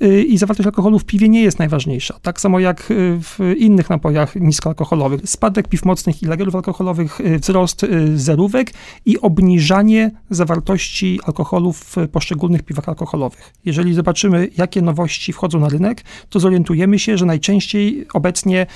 y, 0.02 0.22
i 0.22 0.38
zawartość 0.38 0.66
alkoholu 0.66 0.98
w 0.98 1.04
piwie 1.04 1.28
nie 1.28 1.42
jest 1.42 1.58
najważniejsza. 1.58 2.18
Tak 2.22 2.40
samo 2.40 2.60
jak 2.60 2.90
y, 2.90 3.18
w 3.22 3.38
innych 3.58 3.90
napojach 3.90 4.36
niskoalkoholowych. 4.36 5.20
Spadek 5.24 5.68
piw 5.68 5.84
mocnych 5.84 6.22
i 6.22 6.26
lagerów 6.26 6.54
alkoholowych, 6.54 7.20
y, 7.20 7.38
wzrost 7.38 7.86
zerówek 8.14 8.72
i 9.04 9.20
obniżanie 9.20 10.10
zawartości 10.30 11.20
alkoholu 11.24 11.72
w 11.72 11.96
poszczególnych 12.12 12.62
piwach 12.62 12.88
alkoholowych. 12.88 13.52
Jeżeli 13.64 13.94
zobaczymy, 13.94 14.48
jakie 14.58 14.82
nowości 14.82 15.32
wchodzą 15.32 15.60
na 15.60 15.68
rynek, 15.68 16.04
to 16.30 16.40
zorientujemy 16.40 16.98
się, 16.98 17.18
że 17.18 17.26
najczęściej 17.26 18.06
obecnie 18.14 18.66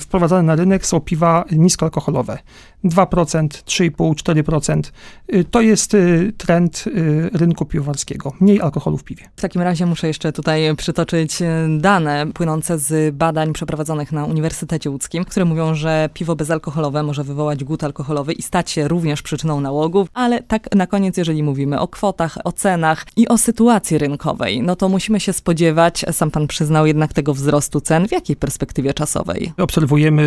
wprowadzane 0.00 0.42
na 0.42 0.54
rynek 0.56 0.86
są 0.86 1.00
piwa 1.00 1.44
niskoalkoholowe. 1.52 2.38
2%, 2.84 3.48
3,5%, 3.48 4.14
4%. 4.14 5.44
To 5.50 5.60
jest 5.60 5.96
trend 6.36 6.84
rynku 7.32 7.64
piwowarskiego. 7.64 8.32
Mniej 8.40 8.60
alkoholu 8.60 8.98
w 8.98 9.04
piwie. 9.04 9.24
W 9.36 9.40
takim 9.40 9.62
razie 9.62 9.73
razie 9.74 9.86
muszę 9.86 10.06
jeszcze 10.06 10.32
tutaj 10.32 10.76
przytoczyć 10.76 11.42
e, 11.42 11.66
dane 11.78 12.26
płynące 12.34 12.78
z 12.78 13.14
badań 13.14 13.52
przeprowadzonych 13.52 14.12
na 14.12 14.24
Uniwersytecie 14.24 14.90
Łódzkim, 14.90 15.24
które 15.24 15.44
mówią, 15.44 15.74
że 15.74 16.08
piwo 16.14 16.36
bezalkoholowe 16.36 17.02
może 17.02 17.24
wywołać 17.24 17.64
głód 17.64 17.84
alkoholowy 17.84 18.32
i 18.32 18.42
stać 18.42 18.70
się 18.70 18.88
również 18.88 19.22
przyczyną 19.22 19.60
nałogów, 19.60 20.08
ale 20.14 20.42
tak 20.42 20.74
na 20.74 20.86
koniec, 20.86 21.16
jeżeli 21.16 21.42
mówimy 21.42 21.80
o 21.80 21.88
kwotach, 21.88 22.38
o 22.44 22.52
cenach 22.52 23.06
i 23.16 23.28
o 23.28 23.38
sytuacji 23.38 23.98
rynkowej, 23.98 24.62
no 24.62 24.76
to 24.76 24.88
musimy 24.88 25.20
się 25.20 25.32
spodziewać, 25.32 26.04
sam 26.12 26.30
pan 26.30 26.46
przyznał 26.46 26.86
jednak 26.86 27.12
tego 27.12 27.34
wzrostu 27.34 27.80
cen, 27.80 28.08
w 28.08 28.12
jakiej 28.12 28.36
perspektywie 28.36 28.94
czasowej? 28.94 29.52
Obserwujemy 29.58 30.22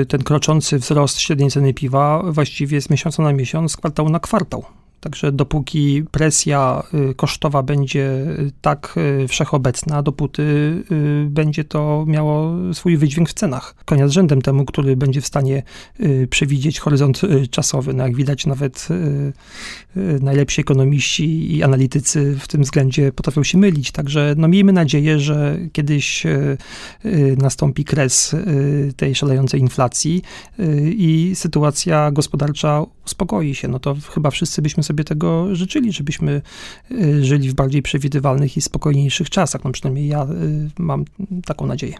y, 0.00 0.06
ten 0.06 0.22
kroczący 0.22 0.78
wzrost 0.78 1.20
średniej 1.20 1.50
ceny 1.50 1.74
piwa 1.74 2.22
właściwie 2.26 2.80
z 2.80 2.90
miesiąca 2.90 3.22
na 3.22 3.32
miesiąc, 3.32 3.72
z 3.72 3.76
kwartału 3.76 4.08
na 4.08 4.20
kwartał. 4.20 4.64
Także 5.02 5.32
dopóki 5.32 6.04
presja 6.10 6.82
y, 7.10 7.14
kosztowa 7.14 7.62
będzie 7.62 8.00
y, 8.00 8.52
tak 8.60 8.94
y, 9.24 9.28
wszechobecna, 9.28 10.02
dopóty 10.02 10.42
będzie 11.26 11.64
to 11.64 12.04
miało 12.08 12.52
swój 12.74 12.96
wydźwięk 12.96 13.28
w 13.28 13.32
cenach. 13.32 13.74
Konia 13.84 14.08
z 14.08 14.10
rzędem 14.10 14.42
temu, 14.42 14.64
który 14.64 14.96
będzie 14.96 15.20
w 15.20 15.26
stanie 15.26 15.62
przewidzieć 16.30 16.80
horyzont 16.80 17.20
czasowy. 17.50 17.94
No 17.94 18.04
jak 18.04 18.16
widać, 18.16 18.46
nawet 18.46 18.88
najlepsi 20.20 20.60
ekonomiści 20.60 21.56
i 21.56 21.62
analitycy 21.62 22.36
w 22.40 22.48
tym 22.48 22.62
względzie 22.62 23.12
potrafią 23.12 23.42
się 23.42 23.58
mylić. 23.58 23.92
Także 23.92 24.34
no 24.38 24.48
miejmy 24.48 24.72
nadzieję, 24.72 25.18
że 25.18 25.58
kiedyś 25.72 26.24
nastąpi 27.36 27.84
kres 27.84 28.36
tej 28.96 29.14
szalejącej 29.14 29.60
inflacji 29.60 30.22
i 30.84 31.32
sytuacja 31.34 32.10
gospodarcza 32.10 32.84
uspokoi 33.06 33.54
się. 33.54 33.68
No 33.68 33.78
to 33.78 33.96
chyba 34.14 34.30
wszyscy 34.30 34.62
byśmy 34.62 34.82
sobie 34.82 34.91
sobie 34.92 35.04
tego 35.04 35.54
życzyli, 35.56 35.92
żebyśmy 35.92 36.42
y, 36.90 37.24
żyli 37.24 37.48
w 37.48 37.54
bardziej 37.54 37.82
przewidywalnych 37.82 38.56
i 38.56 38.60
spokojniejszych 38.60 39.30
czasach. 39.30 39.64
No 39.64 39.72
przynajmniej 39.72 40.08
ja 40.08 40.24
y, 40.24 40.70
mam 40.78 41.04
taką 41.44 41.66
nadzieję. 41.66 41.94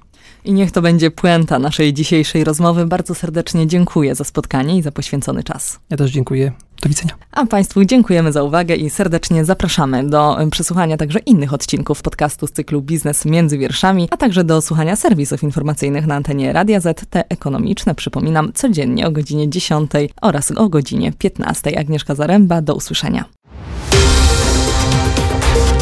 I 0.44 0.52
niech 0.52 0.70
to 0.70 0.82
będzie 0.82 1.10
puenta 1.10 1.58
naszej 1.58 1.92
dzisiejszej 1.92 2.44
rozmowy. 2.44 2.86
Bardzo 2.86 3.14
serdecznie 3.14 3.66
dziękuję 3.66 4.14
za 4.14 4.24
spotkanie 4.24 4.78
i 4.78 4.82
za 4.82 4.92
poświęcony 4.92 5.42
czas. 5.42 5.80
Ja 5.90 5.96
też 5.96 6.10
dziękuję. 6.10 6.52
Do 6.82 6.88
widzenia. 6.88 7.14
A 7.32 7.46
Państwu 7.46 7.84
dziękujemy 7.84 8.32
za 8.32 8.42
uwagę 8.42 8.74
i 8.76 8.90
serdecznie 8.90 9.44
zapraszamy 9.44 10.08
do 10.08 10.36
przesłuchania 10.50 10.96
także 10.96 11.18
innych 11.18 11.54
odcinków 11.54 12.02
podcastu 12.02 12.46
z 12.46 12.52
cyklu 12.52 12.82
Biznes 12.82 13.24
między 13.24 13.58
wierszami, 13.58 14.08
a 14.10 14.16
także 14.16 14.44
do 14.44 14.62
słuchania 14.62 14.96
serwisów 14.96 15.42
informacyjnych 15.42 16.06
na 16.06 16.14
antenie 16.14 16.52
Radia 16.52 16.80
Z, 16.80 17.04
te 17.10 17.24
ekonomiczne, 17.28 17.94
przypominam, 17.94 18.52
codziennie 18.54 19.06
o 19.06 19.10
godzinie 19.10 19.50
10 19.50 19.90
oraz 20.22 20.50
o 20.50 20.68
godzinie 20.68 21.12
15. 21.18 21.78
Agnieszka 21.78 22.14
Zaręba, 22.14 22.62
do 22.62 22.74
usłyszenia. 22.74 23.24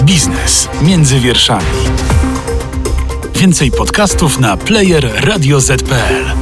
Biznes 0.02 0.68
między 0.82 1.20
wierszami. 1.20 1.66
Więcej 3.34 3.70
podcastów 3.70 4.40
na 4.40 4.56
player 4.56 5.10
radioz.pl 5.24 6.39